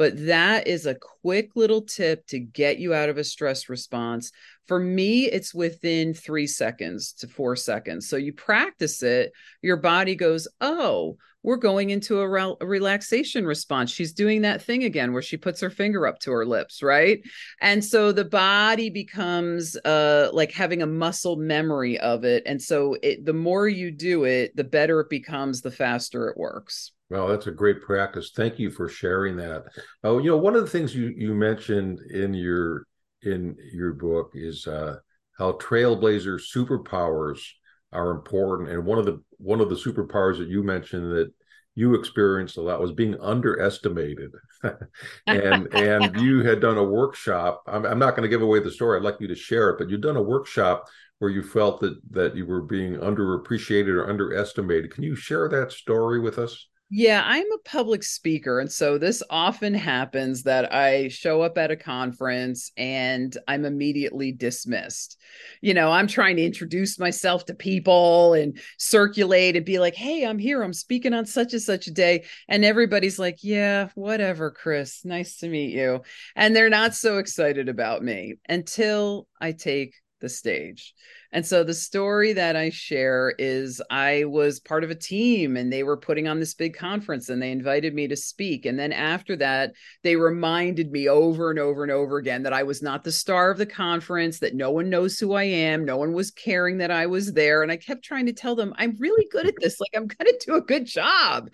But 0.00 0.16
that 0.28 0.66
is 0.66 0.86
a 0.86 0.94
quick 0.94 1.50
little 1.56 1.82
tip 1.82 2.26
to 2.28 2.38
get 2.38 2.78
you 2.78 2.94
out 2.94 3.10
of 3.10 3.18
a 3.18 3.22
stress 3.22 3.68
response. 3.68 4.32
For 4.66 4.78
me, 4.78 5.26
it's 5.26 5.52
within 5.52 6.14
three 6.14 6.46
seconds 6.46 7.12
to 7.18 7.28
four 7.28 7.54
seconds. 7.54 8.08
So 8.08 8.16
you 8.16 8.32
practice 8.32 9.02
it, 9.02 9.30
your 9.60 9.76
body 9.76 10.14
goes, 10.14 10.48
Oh, 10.58 11.18
we're 11.42 11.58
going 11.58 11.90
into 11.90 12.20
a, 12.20 12.26
re- 12.26 12.56
a, 12.62 12.66
relaxation 12.66 13.44
response. 13.44 13.90
She's 13.90 14.14
doing 14.14 14.40
that 14.40 14.62
thing 14.62 14.84
again 14.84 15.12
where 15.12 15.20
she 15.20 15.36
puts 15.36 15.60
her 15.60 15.68
finger 15.68 16.06
up 16.06 16.18
to 16.20 16.30
her 16.30 16.46
lips, 16.46 16.82
right? 16.82 17.20
And 17.60 17.84
so 17.84 18.10
the 18.10 18.24
body 18.24 18.88
becomes 18.88 19.76
uh 19.84 20.30
like 20.32 20.52
having 20.52 20.80
a 20.80 20.86
muscle 20.86 21.36
memory 21.36 22.00
of 22.00 22.24
it. 22.24 22.42
And 22.46 22.62
so 22.62 22.96
it, 23.02 23.26
the 23.26 23.34
more 23.34 23.68
you 23.68 23.90
do 23.90 24.24
it, 24.24 24.56
the 24.56 24.64
better 24.64 25.00
it 25.00 25.10
becomes, 25.10 25.60
the 25.60 25.70
faster 25.70 26.30
it 26.30 26.38
works. 26.38 26.92
Well, 27.10 27.26
that's 27.26 27.48
a 27.48 27.52
great 27.52 27.82
practice. 27.82 28.30
Thank 28.34 28.60
you 28.60 28.70
for 28.70 28.88
sharing 28.88 29.36
that. 29.36 29.64
Oh, 30.04 30.18
you 30.18 30.30
know, 30.30 30.36
one 30.36 30.54
of 30.54 30.62
the 30.62 30.70
things 30.70 30.94
you 30.94 31.12
you 31.16 31.34
mentioned 31.34 31.98
in 32.10 32.32
your 32.34 32.86
in 33.22 33.56
your 33.72 33.92
book 33.94 34.30
is 34.34 34.66
uh, 34.66 34.96
how 35.36 35.52
trailblazer 35.52 36.40
superpowers 36.40 37.40
are 37.92 38.12
important, 38.12 38.70
and 38.70 38.86
one 38.86 38.98
of 38.98 39.06
the 39.06 39.20
one 39.38 39.60
of 39.60 39.68
the 39.68 39.74
superpowers 39.74 40.38
that 40.38 40.48
you 40.48 40.62
mentioned 40.62 41.10
that 41.12 41.32
you 41.74 41.94
experienced 41.94 42.56
a 42.56 42.60
lot 42.60 42.80
was 42.80 42.92
being 42.92 43.18
underestimated, 43.20 44.30
and 45.26 45.66
and 45.74 46.16
you 46.20 46.44
had 46.44 46.60
done 46.60 46.78
a 46.78 46.84
workshop. 46.84 47.64
I'm, 47.66 47.84
I'm 47.84 47.98
not 47.98 48.12
going 48.12 48.22
to 48.22 48.28
give 48.28 48.42
away 48.42 48.60
the 48.60 48.70
story. 48.70 48.96
I'd 48.96 49.02
like 49.04 49.20
you 49.20 49.28
to 49.28 49.34
share 49.34 49.70
it, 49.70 49.78
but 49.78 49.90
you've 49.90 50.00
done 50.00 50.16
a 50.16 50.22
workshop 50.22 50.86
where 51.18 51.30
you 51.30 51.42
felt 51.42 51.80
that 51.80 51.98
that 52.12 52.36
you 52.36 52.46
were 52.46 52.62
being 52.62 52.94
underappreciated 52.94 53.88
or 53.88 54.08
underestimated. 54.08 54.94
Can 54.94 55.02
you 55.02 55.16
share 55.16 55.48
that 55.48 55.72
story 55.72 56.20
with 56.20 56.38
us? 56.38 56.68
Yeah, 56.92 57.22
I'm 57.24 57.46
a 57.52 57.58
public 57.58 58.02
speaker. 58.02 58.58
And 58.58 58.70
so 58.70 58.98
this 58.98 59.22
often 59.30 59.74
happens 59.74 60.42
that 60.42 60.74
I 60.74 61.06
show 61.06 61.40
up 61.40 61.56
at 61.56 61.70
a 61.70 61.76
conference 61.76 62.72
and 62.76 63.36
I'm 63.46 63.64
immediately 63.64 64.32
dismissed. 64.32 65.16
You 65.60 65.72
know, 65.72 65.92
I'm 65.92 66.08
trying 66.08 66.34
to 66.36 66.44
introduce 66.44 66.98
myself 66.98 67.44
to 67.44 67.54
people 67.54 68.34
and 68.34 68.58
circulate 68.76 69.54
and 69.54 69.64
be 69.64 69.78
like, 69.78 69.94
hey, 69.94 70.26
I'm 70.26 70.38
here. 70.38 70.64
I'm 70.64 70.72
speaking 70.72 71.14
on 71.14 71.26
such 71.26 71.52
and 71.52 71.62
such 71.62 71.86
a 71.86 71.92
day. 71.92 72.24
And 72.48 72.64
everybody's 72.64 73.20
like, 73.20 73.38
yeah, 73.44 73.90
whatever, 73.94 74.50
Kris. 74.50 75.04
Nice 75.04 75.36
to 75.38 75.48
meet 75.48 75.72
you. 75.72 76.02
And 76.34 76.56
they're 76.56 76.70
not 76.70 76.96
so 76.96 77.18
excited 77.18 77.68
about 77.68 78.02
me 78.02 78.38
until 78.48 79.28
I 79.40 79.52
take 79.52 79.94
the 80.20 80.28
stage. 80.28 80.92
And 81.32 81.46
so 81.46 81.62
the 81.62 81.74
story 81.74 82.32
that 82.32 82.56
I 82.56 82.70
share 82.70 83.34
is 83.38 83.80
I 83.88 84.24
was 84.24 84.58
part 84.58 84.82
of 84.82 84.90
a 84.90 84.96
team 84.96 85.56
and 85.56 85.72
they 85.72 85.84
were 85.84 85.96
putting 85.96 86.26
on 86.26 86.40
this 86.40 86.54
big 86.54 86.76
conference 86.76 87.28
and 87.28 87.40
they 87.40 87.52
invited 87.52 87.94
me 87.94 88.08
to 88.08 88.16
speak. 88.16 88.66
And 88.66 88.78
then 88.78 88.92
after 88.92 89.36
that, 89.36 89.72
they 90.02 90.16
reminded 90.16 90.90
me 90.90 91.08
over 91.08 91.50
and 91.50 91.58
over 91.58 91.84
and 91.84 91.92
over 91.92 92.18
again 92.18 92.42
that 92.42 92.52
I 92.52 92.64
was 92.64 92.82
not 92.82 93.04
the 93.04 93.12
star 93.12 93.50
of 93.50 93.58
the 93.58 93.66
conference, 93.66 94.40
that 94.40 94.56
no 94.56 94.72
one 94.72 94.90
knows 94.90 95.18
who 95.18 95.34
I 95.34 95.44
am. 95.44 95.84
No 95.84 95.96
one 95.96 96.12
was 96.12 96.32
caring 96.32 96.78
that 96.78 96.90
I 96.90 97.06
was 97.06 97.32
there. 97.32 97.62
And 97.62 97.70
I 97.70 97.76
kept 97.76 98.04
trying 98.04 98.26
to 98.26 98.32
tell 98.32 98.56
them, 98.56 98.74
I'm 98.76 98.96
really 98.98 99.26
good 99.30 99.46
at 99.46 99.54
this. 99.60 99.78
Like, 99.78 99.90
I'm 99.94 100.08
going 100.08 100.32
to 100.38 100.46
do 100.46 100.54
a 100.56 100.60
good 100.60 100.84
job, 100.84 101.50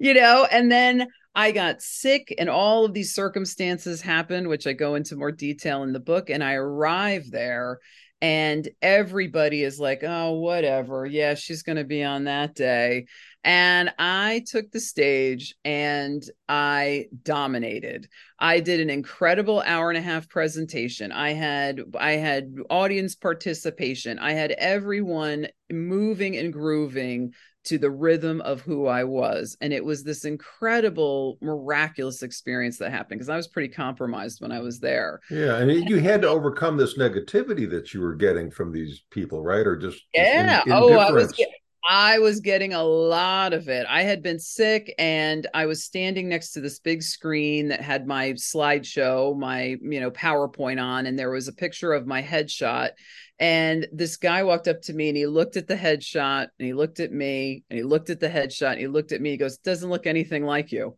you 0.00 0.14
know? 0.14 0.46
And 0.50 0.72
then 0.72 1.06
I 1.34 1.52
got 1.52 1.80
sick, 1.80 2.34
and 2.38 2.48
all 2.48 2.84
of 2.84 2.92
these 2.92 3.14
circumstances 3.14 4.02
happened, 4.02 4.48
which 4.48 4.66
I 4.66 4.72
go 4.72 4.96
into 4.96 5.14
more 5.14 5.30
detail 5.30 5.84
in 5.84 5.92
the 5.92 6.00
book. 6.00 6.28
And 6.28 6.42
I 6.42 6.54
arrived 6.54 7.30
there, 7.30 7.78
and 8.22 8.68
everybody 8.82 9.62
is 9.62 9.80
like, 9.80 10.02
oh, 10.02 10.32
whatever. 10.32 11.06
Yeah, 11.06 11.34
she's 11.34 11.62
going 11.62 11.76
to 11.76 11.84
be 11.84 12.04
on 12.04 12.24
that 12.24 12.54
day. 12.54 13.06
And 13.42 13.90
I 13.98 14.44
took 14.46 14.70
the 14.70 14.80
stage 14.80 15.54
and 15.64 16.22
I 16.46 17.06
dominated. 17.22 18.08
I 18.38 18.60
did 18.60 18.80
an 18.80 18.90
incredible 18.90 19.62
hour 19.64 19.88
and 19.88 19.96
a 19.96 20.02
half 20.02 20.28
presentation. 20.28 21.10
I 21.10 21.32
had 21.32 21.80
I 21.98 22.12
had 22.12 22.54
audience 22.68 23.14
participation. 23.14 24.18
I 24.18 24.32
had 24.32 24.50
everyone 24.52 25.48
moving 25.70 26.36
and 26.36 26.52
grooving 26.52 27.32
to 27.62 27.78
the 27.78 27.90
rhythm 27.90 28.40
of 28.40 28.62
who 28.62 28.86
I 28.86 29.04
was. 29.04 29.56
And 29.60 29.72
it 29.72 29.84
was 29.84 30.02
this 30.02 30.24
incredible, 30.24 31.38
miraculous 31.40 32.22
experience 32.22 32.78
that 32.78 32.90
happened 32.90 33.18
because 33.18 33.28
I 33.28 33.36
was 33.36 33.48
pretty 33.48 33.68
compromised 33.68 34.40
when 34.40 34.52
I 34.52 34.60
was 34.60 34.80
there. 34.80 35.20
Yeah. 35.30 35.56
And 35.58 35.70
you 35.70 36.00
had 36.00 36.22
to 36.22 36.28
overcome 36.28 36.76
this 36.76 36.96
negativity 36.96 37.68
that 37.70 37.92
you 37.92 38.00
were 38.00 38.14
getting 38.14 38.50
from 38.50 38.72
these 38.72 39.02
people, 39.10 39.42
right? 39.42 39.66
Or 39.66 39.76
just, 39.76 40.02
yeah. 40.14 40.62
Just 40.64 40.68
oh, 40.70 40.98
I 40.98 41.10
was, 41.10 41.34
I 41.88 42.18
was 42.18 42.40
getting 42.40 42.72
a 42.72 42.82
lot 42.82 43.52
of 43.52 43.68
it. 43.68 43.86
I 43.88 44.02
had 44.02 44.22
been 44.22 44.38
sick 44.38 44.94
and 44.98 45.46
I 45.54 45.66
was 45.66 45.84
standing 45.84 46.28
next 46.28 46.52
to 46.52 46.60
this 46.60 46.78
big 46.78 47.02
screen 47.02 47.68
that 47.68 47.80
had 47.80 48.06
my 48.06 48.32
slideshow, 48.32 49.36
my, 49.36 49.76
you 49.82 50.00
know, 50.00 50.10
PowerPoint 50.10 50.82
on, 50.82 51.06
and 51.06 51.18
there 51.18 51.30
was 51.30 51.48
a 51.48 51.52
picture 51.52 51.92
of 51.92 52.06
my 52.06 52.22
headshot. 52.22 52.90
And 53.40 53.88
this 53.90 54.18
guy 54.18 54.42
walked 54.42 54.68
up 54.68 54.82
to 54.82 54.92
me 54.92 55.08
and 55.08 55.16
he 55.16 55.26
looked 55.26 55.56
at 55.56 55.66
the 55.66 55.74
headshot 55.74 56.48
and 56.58 56.66
he 56.66 56.74
looked 56.74 57.00
at 57.00 57.10
me 57.10 57.64
and 57.70 57.78
he 57.78 57.82
looked 57.82 58.10
at 58.10 58.20
the 58.20 58.28
headshot 58.28 58.72
and 58.72 58.80
he 58.80 58.86
looked 58.86 59.12
at 59.12 59.22
me. 59.22 59.30
He 59.30 59.36
goes, 59.38 59.56
Doesn't 59.56 59.88
look 59.88 60.06
anything 60.06 60.44
like 60.44 60.70
you. 60.70 60.94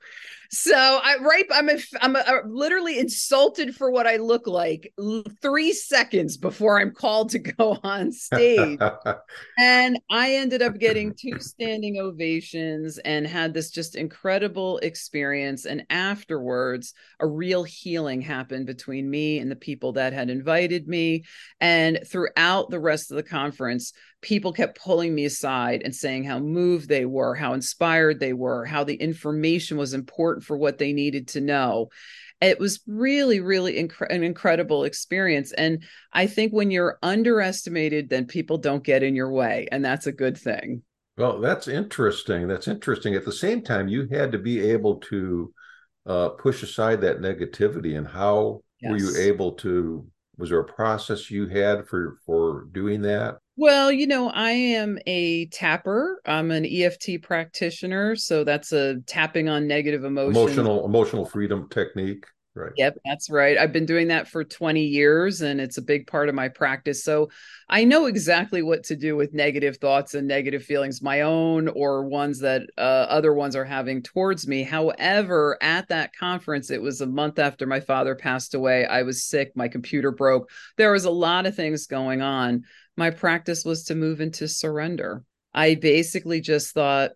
So 0.55 0.77
I 0.77 1.17
right, 1.23 1.47
I'm 1.51 1.71
a, 1.71 1.79
I'm 2.03 2.15
a, 2.15 2.19
a 2.19 2.43
literally 2.47 2.99
insulted 2.99 3.75
for 3.75 3.91
what 3.91 4.07
I 4.07 4.17
look 4.17 4.47
like 4.47 4.93
three 5.41 5.73
seconds 5.73 6.37
before 6.37 6.79
I'm 6.79 6.91
called 6.91 7.31
to 7.31 7.39
go 7.39 7.79
on 7.83 8.13
stage, 8.13 8.79
and 9.59 9.99
I 10.11 10.35
ended 10.35 10.61
up 10.61 10.79
getting 10.79 11.15
two 11.15 11.39
standing 11.41 11.99
ovations 11.99 12.99
and 12.99 13.27
had 13.27 13.55
this 13.55 13.71
just 13.71 13.97
incredible 13.97 14.77
experience. 14.79 15.65
And 15.65 15.87
afterwards, 15.89 16.93
a 17.19 17.27
real 17.27 17.63
healing 17.65 18.21
happened 18.21 18.67
between 18.67 19.09
me 19.09 19.39
and 19.39 19.51
the 19.51 19.57
people 19.57 19.93
that 19.93 20.13
had 20.13 20.29
invited 20.29 20.87
me, 20.87 21.25
and 21.63 21.99
throughout 22.35 22.71
the 22.71 22.81
rest 22.81 23.11
of 23.11 23.17
the 23.17 23.23
conference 23.23 23.93
people 24.23 24.53
kept 24.53 24.81
pulling 24.81 25.15
me 25.15 25.25
aside 25.25 25.83
and 25.85 25.95
saying 25.95 26.25
how 26.25 26.39
moved 26.39 26.89
they 26.89 27.05
were, 27.05 27.35
how 27.35 27.53
inspired 27.53 28.21
they 28.21 28.33
were, 28.33 28.65
how 28.65 28.85
the 28.85 28.95
information 28.95 29.77
was 29.77 29.95
important 29.95 30.45
for 30.45 30.57
what 30.57 30.79
they 30.79 30.93
needed 30.93 31.29
to 31.29 31.41
know. 31.41 31.89
It 32.41 32.59
was 32.59 32.81
really, 32.87 33.41
really 33.41 33.75
inc- 33.75 34.11
an 34.11 34.23
incredible 34.23 34.85
experience. 34.85 35.53
And 35.53 35.85
I 36.13 36.27
think 36.27 36.53
when 36.53 36.71
you're 36.71 36.99
underestimated, 37.03 38.09
then 38.09 38.27
people 38.27 38.59
don't 38.59 38.85
get 38.85 39.03
in 39.03 39.15
your 39.15 39.31
way. 39.31 39.69
And 39.71 39.85
that's 39.85 40.07
a 40.07 40.13
good 40.13 40.39
thing. 40.39 40.83
Well, 41.19 41.41
that's 41.41 41.69
interesting. 41.69 42.49
That's 42.49 42.69
interesting. 42.69 43.15
At 43.15 43.25
the 43.25 43.33
same 43.33 43.63
time, 43.63 43.89
you 43.89 44.09
had 44.11 44.33
to 44.33 44.39
be 44.39 44.61
able 44.71 44.97
to 44.97 45.53
uh, 46.07 46.29
push 46.31 46.63
aside 46.63 47.01
that 47.03 47.21
negativity. 47.21 47.97
And 47.97 48.07
how 48.07 48.63
yes. 48.81 48.91
were 48.91 48.99
you 48.99 49.17
able 49.19 49.53
to? 49.53 50.07
Was 50.39 50.51
there 50.51 50.61
a 50.61 50.65
process 50.65 51.31
you 51.31 51.47
had 51.47 51.87
for 51.87 52.19
for 52.25 52.67
doing 52.73 53.03
that? 53.03 53.39
Well, 53.57 53.93
you 53.93 54.07
know, 54.07 54.31
I 54.31 54.51
am 54.51 54.99
a 55.07 55.47
tapper. 55.47 56.21
I'm 56.25 56.51
an 56.51 56.65
EFT 56.65 57.23
practitioner, 57.23 58.17
so 58.17 58.45
that's 58.45 58.73
a 58.73 59.01
tapping 59.07 59.49
on 59.49 59.67
negative 59.67 60.05
emotions. 60.05 60.37
Emotional 60.37 60.87
emotional 60.87 61.27
freedom 61.27 61.69
technique. 61.69 62.25
Right. 62.55 62.73
Yep, 62.77 62.99
that's 63.07 63.31
right. 63.31 63.57
I've 63.57 63.73
been 63.73 63.87
doing 63.87 64.09
that 64.09 64.29
for 64.29 64.45
20 64.45 64.85
years 64.85 65.41
and 65.41 65.59
it's 65.59 65.79
a 65.79 65.83
big 65.83 66.07
part 66.07 66.29
of 66.29 66.35
my 66.35 66.49
practice. 66.49 67.03
So 67.03 67.31
I 67.69 67.85
know 67.85 68.05
exactly 68.05 68.61
what 68.61 68.85
to 68.85 68.97
do 68.97 69.17
with 69.17 69.33
negative 69.33 69.79
thoughts 69.79 70.15
and 70.15 70.29
negative 70.29 70.63
feelings, 70.63 71.01
my 71.01 71.23
own 71.23 71.69
or 71.69 72.05
ones 72.05 72.41
that 72.41 72.63
uh, 72.77 72.81
other 73.09 73.33
ones 73.33 73.57
are 73.57 73.65
having 73.65 74.03
towards 74.03 74.47
me. 74.47 74.65
However, 74.65 75.57
at 75.63 75.89
that 75.89 76.15
conference, 76.15 76.71
it 76.71 76.83
was 76.83 77.01
a 77.01 77.07
month 77.07 77.39
after 77.39 77.67
my 77.67 77.81
father 77.81 78.15
passed 78.15 78.55
away. 78.55 78.85
I 78.85 79.03
was 79.03 79.25
sick, 79.25 79.53
my 79.57 79.69
computer 79.69 80.11
broke. 80.11 80.51
There 80.77 80.93
was 80.93 81.07
a 81.07 81.11
lot 81.11 81.47
of 81.47 81.57
things 81.57 81.87
going 81.87 82.21
on 82.21 82.65
my 82.97 83.11
practice 83.11 83.65
was 83.65 83.85
to 83.85 83.95
move 83.95 84.21
into 84.21 84.49
surrender. 84.49 85.25
I 85.55 85.75
basically 85.75 86.41
just 86.41 86.75
thought, 86.75 87.13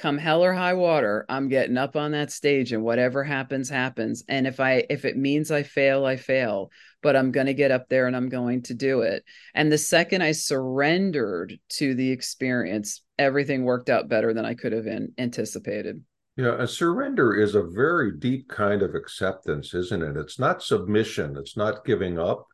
come 0.00 0.18
hell 0.18 0.42
or 0.42 0.52
high 0.52 0.72
water, 0.72 1.26
I'm 1.28 1.48
getting 1.48 1.76
up 1.76 1.94
on 1.94 2.12
that 2.12 2.32
stage 2.32 2.72
and 2.72 2.82
whatever 2.82 3.22
happens, 3.22 3.68
happens. 3.68 4.24
And 4.28 4.46
if 4.46 4.58
I 4.58 4.84
if 4.88 5.04
it 5.04 5.16
means 5.16 5.50
I 5.50 5.62
fail, 5.62 6.04
I 6.06 6.16
fail. 6.16 6.70
But 7.02 7.16
I'm 7.16 7.30
gonna 7.30 7.52
get 7.52 7.70
up 7.70 7.88
there 7.88 8.06
and 8.06 8.16
I'm 8.16 8.28
going 8.28 8.62
to 8.62 8.74
do 8.74 9.02
it. 9.02 9.24
And 9.54 9.70
the 9.70 9.78
second 9.78 10.22
I 10.22 10.32
surrendered 10.32 11.58
to 11.70 11.94
the 11.94 12.10
experience, 12.10 13.02
everything 13.18 13.64
worked 13.64 13.90
out 13.90 14.08
better 14.08 14.32
than 14.34 14.44
I 14.44 14.54
could 14.54 14.72
have 14.72 14.86
anticipated. 15.18 16.02
Yeah, 16.36 16.56
a 16.58 16.66
surrender 16.66 17.34
is 17.34 17.54
a 17.54 17.62
very 17.62 18.16
deep 18.16 18.48
kind 18.48 18.82
of 18.82 18.94
acceptance, 18.94 19.74
isn't 19.74 20.02
it? 20.02 20.16
It's 20.16 20.38
not 20.38 20.62
submission, 20.62 21.36
it's 21.36 21.56
not 21.56 21.84
giving 21.84 22.18
up 22.18 22.46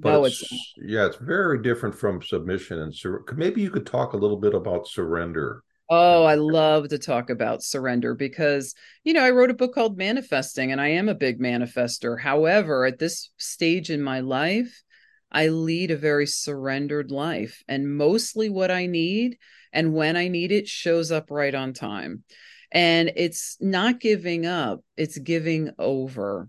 but 0.00 0.12
no, 0.12 0.24
it's, 0.24 0.40
it's, 0.40 0.72
yeah, 0.78 1.04
it's 1.04 1.16
very 1.16 1.60
different 1.62 1.94
from 1.94 2.22
submission 2.22 2.78
and 2.80 2.94
sur- 2.94 3.22
maybe 3.36 3.60
you 3.60 3.70
could 3.70 3.86
talk 3.86 4.14
a 4.14 4.16
little 4.16 4.38
bit 4.38 4.54
about 4.54 4.88
surrender. 4.88 5.62
Oh, 5.92 6.22
I 6.22 6.36
love 6.36 6.88
to 6.90 6.98
talk 6.98 7.30
about 7.30 7.64
surrender 7.64 8.14
because, 8.14 8.76
you 9.02 9.12
know, 9.12 9.24
I 9.24 9.30
wrote 9.30 9.50
a 9.50 9.54
book 9.54 9.74
called 9.74 9.98
Manifesting 9.98 10.70
and 10.70 10.80
I 10.80 10.90
am 10.90 11.08
a 11.08 11.16
big 11.16 11.40
manifester. 11.40 12.20
However, 12.20 12.84
at 12.84 13.00
this 13.00 13.30
stage 13.38 13.90
in 13.90 14.00
my 14.00 14.20
life, 14.20 14.84
I 15.32 15.48
lead 15.48 15.90
a 15.90 15.96
very 15.96 16.28
surrendered 16.28 17.10
life. 17.10 17.64
And 17.66 17.96
mostly 17.96 18.48
what 18.48 18.70
I 18.70 18.86
need 18.86 19.38
and 19.72 19.92
when 19.92 20.16
I 20.16 20.28
need 20.28 20.52
it 20.52 20.68
shows 20.68 21.10
up 21.10 21.28
right 21.28 21.54
on 21.54 21.72
time. 21.72 22.22
And 22.70 23.10
it's 23.16 23.56
not 23.60 23.98
giving 23.98 24.46
up, 24.46 24.84
it's 24.96 25.18
giving 25.18 25.72
over. 25.76 26.48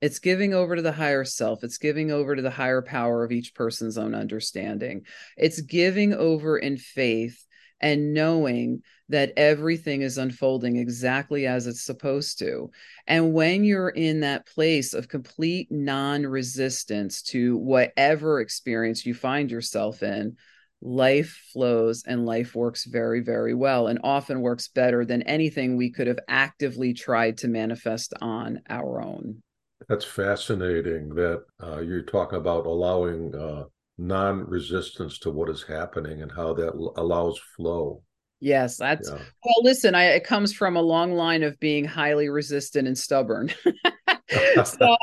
It's 0.00 0.20
giving 0.20 0.54
over 0.54 0.76
to 0.76 0.82
the 0.82 0.92
higher 0.92 1.24
self. 1.24 1.62
It's 1.62 1.76
giving 1.76 2.10
over 2.10 2.34
to 2.34 2.40
the 2.40 2.50
higher 2.50 2.80
power 2.80 3.22
of 3.22 3.32
each 3.32 3.54
person's 3.54 3.98
own 3.98 4.14
understanding. 4.14 5.02
It's 5.36 5.60
giving 5.60 6.14
over 6.14 6.56
in 6.56 6.78
faith 6.78 7.44
and 7.80 8.12
knowing 8.12 8.82
that 9.08 9.32
everything 9.36 10.02
is 10.02 10.18
unfolding 10.18 10.76
exactly 10.76 11.46
as 11.46 11.66
it's 11.66 11.82
supposed 11.82 12.38
to. 12.40 12.70
And 13.06 13.32
when 13.32 13.64
you're 13.64 13.88
in 13.88 14.20
that 14.20 14.46
place 14.46 14.92
of 14.94 15.08
complete 15.08 15.68
non 15.70 16.26
resistance 16.26 17.22
to 17.22 17.56
whatever 17.56 18.40
experience 18.40 19.06
you 19.06 19.14
find 19.14 19.50
yourself 19.50 20.02
in, 20.02 20.36
life 20.80 21.42
flows 21.52 22.04
and 22.06 22.26
life 22.26 22.54
works 22.54 22.84
very, 22.84 23.20
very 23.20 23.54
well 23.54 23.88
and 23.88 23.98
often 24.04 24.40
works 24.40 24.68
better 24.68 25.04
than 25.04 25.22
anything 25.22 25.76
we 25.76 25.90
could 25.90 26.06
have 26.06 26.20
actively 26.28 26.92
tried 26.92 27.38
to 27.38 27.48
manifest 27.48 28.14
on 28.20 28.60
our 28.68 29.02
own. 29.02 29.42
That's 29.88 30.04
fascinating 30.04 31.14
that 31.14 31.44
uh, 31.62 31.78
you're 31.80 32.02
talking 32.02 32.38
about 32.38 32.66
allowing 32.66 33.34
uh, 33.34 33.64
non 33.98 34.48
resistance 34.48 35.18
to 35.18 35.30
what 35.30 35.50
is 35.50 35.62
happening 35.62 36.22
and 36.22 36.32
how 36.32 36.54
that 36.54 36.72
allows 36.96 37.38
flow. 37.56 38.02
Yes, 38.40 38.76
that's 38.76 39.10
yeah. 39.10 39.18
well. 39.44 39.62
Listen, 39.62 39.94
I, 39.94 40.04
it 40.10 40.24
comes 40.24 40.52
from 40.52 40.76
a 40.76 40.82
long 40.82 41.12
line 41.12 41.42
of 41.42 41.58
being 41.58 41.84
highly 41.84 42.28
resistant 42.28 42.86
and 42.86 42.96
stubborn. 42.96 43.52
so 44.64 44.96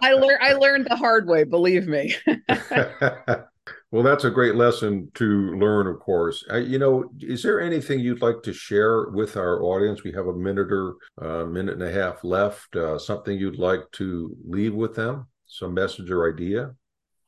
I 0.00 0.14
learned 0.14 0.42
I 0.42 0.54
learned 0.54 0.86
the 0.88 0.96
hard 0.96 1.28
way. 1.28 1.44
Believe 1.44 1.86
me. 1.86 2.14
well, 3.90 4.02
that's 4.02 4.24
a 4.24 4.30
great 4.30 4.54
lesson 4.54 5.10
to 5.14 5.54
learn. 5.58 5.86
Of 5.86 6.00
course, 6.00 6.42
uh, 6.50 6.56
you 6.56 6.78
know, 6.78 7.04
is 7.20 7.42
there 7.42 7.60
anything 7.60 8.00
you'd 8.00 8.22
like 8.22 8.42
to 8.44 8.54
share 8.54 9.10
with 9.10 9.36
our 9.36 9.62
audience? 9.62 10.02
We 10.02 10.12
have 10.12 10.26
a 10.26 10.34
minute 10.34 10.72
or 10.72 10.94
a 11.20 11.42
uh, 11.42 11.46
minute 11.46 11.74
and 11.74 11.82
a 11.82 11.92
half 11.92 12.24
left. 12.24 12.74
Uh, 12.74 12.98
something 12.98 13.38
you'd 13.38 13.58
like 13.58 13.82
to 13.92 14.34
leave 14.48 14.74
with 14.74 14.94
them? 14.94 15.26
Some 15.46 15.74
message 15.74 16.10
or 16.10 16.32
idea? 16.32 16.74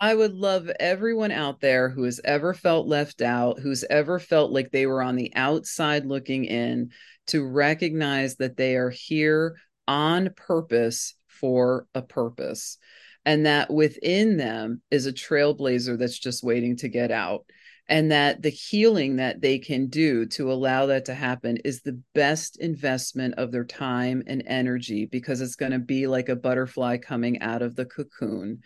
I 0.04 0.14
would 0.14 0.34
love 0.34 0.70
everyone 0.78 1.30
out 1.30 1.62
there 1.62 1.88
who 1.88 2.02
has 2.02 2.20
ever 2.26 2.52
felt 2.52 2.86
left 2.86 3.22
out, 3.22 3.58
who's 3.58 3.84
ever 3.88 4.18
felt 4.18 4.52
like 4.52 4.70
they 4.70 4.84
were 4.84 5.02
on 5.02 5.16
the 5.16 5.32
outside 5.34 6.04
looking 6.04 6.44
in, 6.44 6.90
to 7.28 7.42
recognize 7.42 8.36
that 8.36 8.58
they 8.58 8.76
are 8.76 8.90
here 8.90 9.56
on 9.88 10.28
purpose 10.36 11.14
for 11.26 11.86
a 11.94 12.02
purpose. 12.02 12.76
And 13.24 13.46
that 13.46 13.72
within 13.72 14.36
them 14.36 14.82
is 14.90 15.06
a 15.06 15.12
trailblazer 15.12 15.98
that's 15.98 16.18
just 16.18 16.44
waiting 16.44 16.76
to 16.76 16.88
get 16.88 17.10
out. 17.10 17.46
And 17.88 18.12
that 18.12 18.42
the 18.42 18.50
healing 18.50 19.16
that 19.16 19.40
they 19.40 19.58
can 19.58 19.86
do 19.86 20.26
to 20.26 20.52
allow 20.52 20.84
that 20.84 21.06
to 21.06 21.14
happen 21.14 21.56
is 21.64 21.80
the 21.80 21.98
best 22.14 22.58
investment 22.58 23.36
of 23.38 23.52
their 23.52 23.64
time 23.64 24.22
and 24.26 24.42
energy 24.46 25.06
because 25.06 25.40
it's 25.40 25.56
going 25.56 25.72
to 25.72 25.78
be 25.78 26.06
like 26.06 26.28
a 26.28 26.36
butterfly 26.36 26.98
coming 26.98 27.40
out 27.40 27.62
of 27.62 27.74
the 27.74 27.86
cocoon 27.86 28.60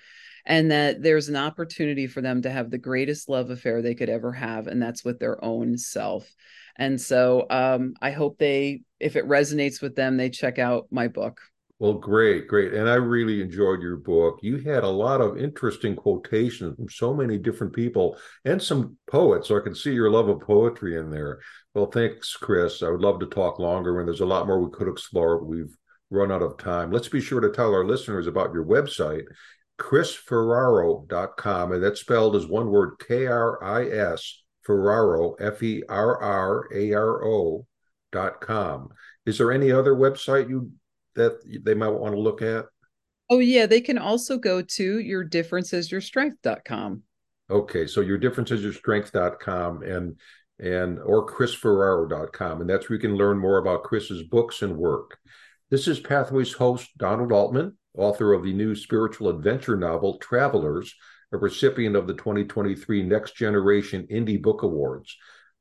and 0.48 0.70
that 0.70 1.02
there's 1.02 1.28
an 1.28 1.36
opportunity 1.36 2.06
for 2.06 2.22
them 2.22 2.42
to 2.42 2.50
have 2.50 2.70
the 2.70 2.78
greatest 2.78 3.28
love 3.28 3.50
affair 3.50 3.82
they 3.82 3.94
could 3.94 4.08
ever 4.08 4.32
have 4.32 4.66
and 4.66 4.82
that's 4.82 5.04
with 5.04 5.20
their 5.20 5.42
own 5.44 5.76
self. 5.76 6.28
And 6.76 7.00
so 7.00 7.46
um, 7.50 7.94
i 8.00 8.10
hope 8.10 8.38
they 8.38 8.82
if 8.98 9.14
it 9.14 9.28
resonates 9.28 9.80
with 9.80 9.94
them 9.94 10.16
they 10.16 10.30
check 10.30 10.58
out 10.58 10.86
my 10.90 11.06
book. 11.06 11.40
Well 11.78 11.92
great 11.92 12.48
great. 12.48 12.72
And 12.72 12.88
i 12.88 12.94
really 12.94 13.42
enjoyed 13.42 13.82
your 13.82 13.96
book. 13.96 14.38
You 14.42 14.58
had 14.58 14.84
a 14.84 14.88
lot 14.88 15.20
of 15.20 15.38
interesting 15.38 15.94
quotations 15.94 16.76
from 16.76 16.88
so 16.88 17.12
many 17.12 17.36
different 17.36 17.74
people 17.74 18.16
and 18.44 18.60
some 18.60 18.96
poets 19.08 19.48
so 19.48 19.56
i 19.56 19.60
can 19.60 19.74
see 19.74 19.92
your 19.92 20.10
love 20.10 20.28
of 20.28 20.40
poetry 20.40 20.96
in 20.96 21.10
there. 21.10 21.40
Well 21.74 21.90
thanks 21.90 22.34
kris. 22.36 22.82
I 22.82 22.88
would 22.88 23.02
love 23.02 23.20
to 23.20 23.26
talk 23.26 23.58
longer 23.58 24.00
and 24.00 24.08
there's 24.08 24.22
a 24.22 24.26
lot 24.26 24.46
more 24.46 24.60
we 24.60 24.70
could 24.72 24.88
explore 24.88 25.44
we've 25.44 25.76
run 26.10 26.32
out 26.32 26.40
of 26.40 26.56
time. 26.56 26.90
Let's 26.90 27.08
be 27.08 27.20
sure 27.20 27.40
to 27.40 27.50
tell 27.50 27.74
our 27.74 27.84
listeners 27.84 28.26
about 28.26 28.54
your 28.54 28.64
website 28.64 29.24
krisferraro.com, 29.78 31.72
and 31.72 31.82
that's 31.82 32.00
spelled 32.00 32.36
as 32.36 32.46
one 32.46 32.68
word 32.68 32.94
K 33.06 33.26
R 33.26 33.62
I 33.62 33.88
S 33.88 34.42
Ferraro, 34.62 35.34
F 35.34 35.62
E 35.62 35.82
R 35.88 36.20
R 36.20 36.68
A 36.74 36.92
R 36.92 37.24
O 37.24 37.66
dot 38.12 38.40
com. 38.40 38.88
Is 39.26 39.38
there 39.38 39.52
any 39.52 39.70
other 39.70 39.94
website 39.94 40.48
you 40.48 40.70
that 41.14 41.40
they 41.64 41.74
might 41.74 41.88
want 41.88 42.14
to 42.14 42.20
look 42.20 42.42
at? 42.42 42.66
Oh 43.30 43.38
yeah, 43.38 43.66
they 43.66 43.80
can 43.80 43.98
also 43.98 44.38
go 44.38 44.62
to 44.62 44.98
your 44.98 45.24
differences 45.24 45.90
your 45.92 46.00
strength.com. 46.00 47.02
Okay, 47.50 47.86
so 47.86 48.00
your 48.00 48.18
differences 48.18 48.62
your 48.62 48.72
strength.com 48.72 49.82
and 49.82 50.16
and 50.60 50.98
or 51.00 51.24
krisferraro.com 51.24 52.60
and 52.60 52.68
that's 52.68 52.88
where 52.88 52.96
you 52.96 53.00
can 53.00 53.16
learn 53.16 53.38
more 53.38 53.58
about 53.58 53.84
Kris's 53.84 54.24
books 54.24 54.62
and 54.62 54.76
work. 54.76 55.18
This 55.70 55.86
is 55.86 56.00
Pathways 56.00 56.52
host 56.52 56.90
Donald 56.96 57.30
Altman 57.30 57.76
author 57.98 58.32
of 58.32 58.44
the 58.44 58.52
new 58.52 58.74
spiritual 58.74 59.28
adventure 59.28 59.76
novel 59.76 60.18
Travelers, 60.18 60.94
a 61.32 61.36
recipient 61.36 61.96
of 61.96 62.06
the 62.06 62.14
2023 62.14 63.02
Next 63.02 63.36
Generation 63.36 64.06
Indie 64.10 64.40
Book 64.40 64.62
Awards. 64.62 65.14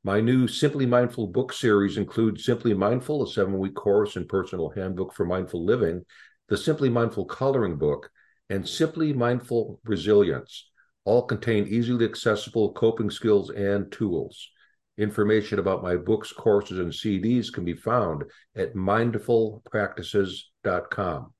My 0.04 0.20
new 0.20 0.46
Simply 0.46 0.86
Mindful 0.86 1.26
book 1.26 1.52
series 1.52 1.98
includes 1.98 2.44
Simply 2.44 2.72
Mindful, 2.72 3.24
a 3.24 3.28
seven 3.28 3.58
week 3.58 3.74
course 3.74 4.14
and 4.16 4.28
personal 4.28 4.70
handbook 4.70 5.12
for 5.12 5.26
mindful 5.26 5.64
living, 5.64 6.04
the 6.48 6.56
Simply 6.56 6.88
Mindful 6.88 7.24
coloring 7.26 7.76
book, 7.76 8.10
and 8.48 8.66
Simply 8.66 9.12
Mindful 9.12 9.80
Resilience. 9.84 10.70
All 11.04 11.22
contain 11.22 11.66
easily 11.66 12.04
accessible 12.04 12.72
coping 12.72 13.10
skills 13.10 13.50
and 13.50 13.90
tools. 13.90 14.48
Information 14.96 15.58
about 15.58 15.82
my 15.82 15.96
books, 15.96 16.32
courses, 16.32 16.78
and 16.78 16.92
CDs 16.92 17.52
can 17.52 17.64
be 17.64 17.74
found 17.74 18.22
at 18.56 18.74
mindfulpractices.com. 18.74 21.32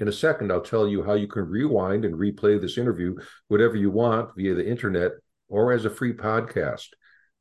In 0.00 0.08
a 0.08 0.12
second, 0.12 0.50
I'll 0.50 0.62
tell 0.62 0.88
you 0.88 1.02
how 1.02 1.12
you 1.12 1.28
can 1.28 1.46
rewind 1.46 2.06
and 2.06 2.14
replay 2.14 2.58
this 2.58 2.78
interview 2.78 3.16
whatever 3.48 3.76
you 3.76 3.90
want 3.90 4.34
via 4.34 4.54
the 4.54 4.66
internet 4.66 5.12
or 5.48 5.72
as 5.72 5.84
a 5.84 5.90
free 5.90 6.14
podcast. 6.14 6.86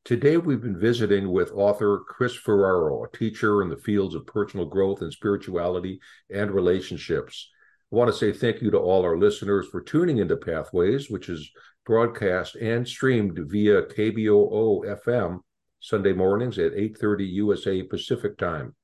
Today, 0.04 0.36
we've 0.36 0.62
been 0.62 0.78
visiting 0.78 1.32
with 1.32 1.54
author 1.54 2.02
Kris 2.06 2.36
Ferraro, 2.36 3.06
a 3.06 3.18
teacher 3.18 3.62
in 3.62 3.70
the 3.70 3.78
fields 3.78 4.14
of 4.14 4.28
personal 4.28 4.66
growth 4.66 5.02
and 5.02 5.14
spirituality 5.14 6.02
and 6.30 6.52
relationships. 6.52 7.50
I 7.94 7.96
want 7.96 8.12
to 8.12 8.18
say 8.18 8.34
thank 8.34 8.62
you 8.62 8.70
to 8.72 8.78
all 8.78 9.04
our 9.04 9.18
listeners 9.18 9.68
for 9.70 9.80
tuning 9.80 10.18
into 10.18 10.36
Pathways, 10.36 11.10
which 11.10 11.30
is 11.30 11.50
broadcast 11.86 12.58
and 12.58 12.86
streamed 12.86 13.40
via 13.42 13.84
KBOO 13.84 14.84
FM 15.02 15.40
Sunday 15.80 16.12
mornings 16.12 16.60
at 16.60 16.74
8:30 16.74 17.26
USA 17.36 17.84
Pacific 17.84 18.38
Time. 18.38 18.76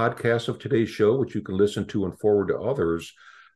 Podcasts 0.00 0.48
of 0.48 0.58
today's 0.58 0.88
show, 0.88 1.18
which 1.18 1.34
you 1.34 1.42
can 1.42 1.58
listen 1.58 1.84
to 1.88 2.06
and 2.06 2.18
forward 2.18 2.48
to 2.48 2.58
others, 2.58 3.12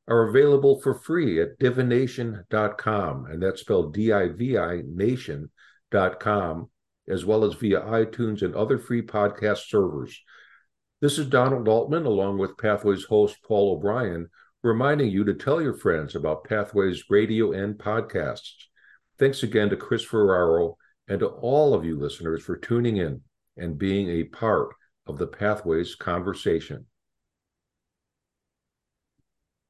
are 0.07 0.29
available 0.29 0.79
for 0.83 0.93
free 0.93 1.41
at 1.41 1.59
divination.com, 1.59 3.25
and 3.25 3.43
that's 3.43 3.63
spelled 3.63 3.95
D 3.95 4.13
I 4.13 4.29
V 4.29 4.59
I 4.59 4.83
nation.com, 4.87 6.71
as 7.09 7.25
well 7.25 7.45
as 7.45 7.55
via 7.55 7.81
iTunes 7.81 8.43
and 8.43 8.55
other 8.55 8.79
free 8.79 9.01
podcast 9.01 9.71
servers. 9.71 10.21
This 11.01 11.19
is 11.19 11.29
Donald 11.29 11.67
Altman, 11.67 12.05
along 12.05 12.37
with 12.37 12.59
Pathways 12.59 13.05
host 13.05 13.39
Paul 13.43 13.79
O'Brien, 13.79 14.29
reminding 14.63 15.11
you 15.11 15.25
to 15.25 15.33
tell 15.33 15.63
your 15.63 15.73
friends 15.73 16.15
about 16.15 16.45
Pathways 16.45 17.05
radio 17.09 17.53
and 17.53 17.79
podcasts. 17.79 18.67
Thanks 19.19 19.43
again 19.43 19.71
to 19.71 19.79
Kris 19.79 20.05
Ferraro 20.05 20.77
and 21.09 21.21
to 21.21 21.27
all 21.27 21.73
of 21.73 21.87
you 21.87 21.99
listeners 21.99 22.43
for 22.43 22.59
tuning 22.59 22.99
in 22.99 23.23
and 23.57 23.79
being 23.79 24.11
a 24.11 24.25
part 24.25 24.75
of 25.07 25.19
the 25.19 25.27
Pathways 25.27 25.95
conversation. 25.95 26.87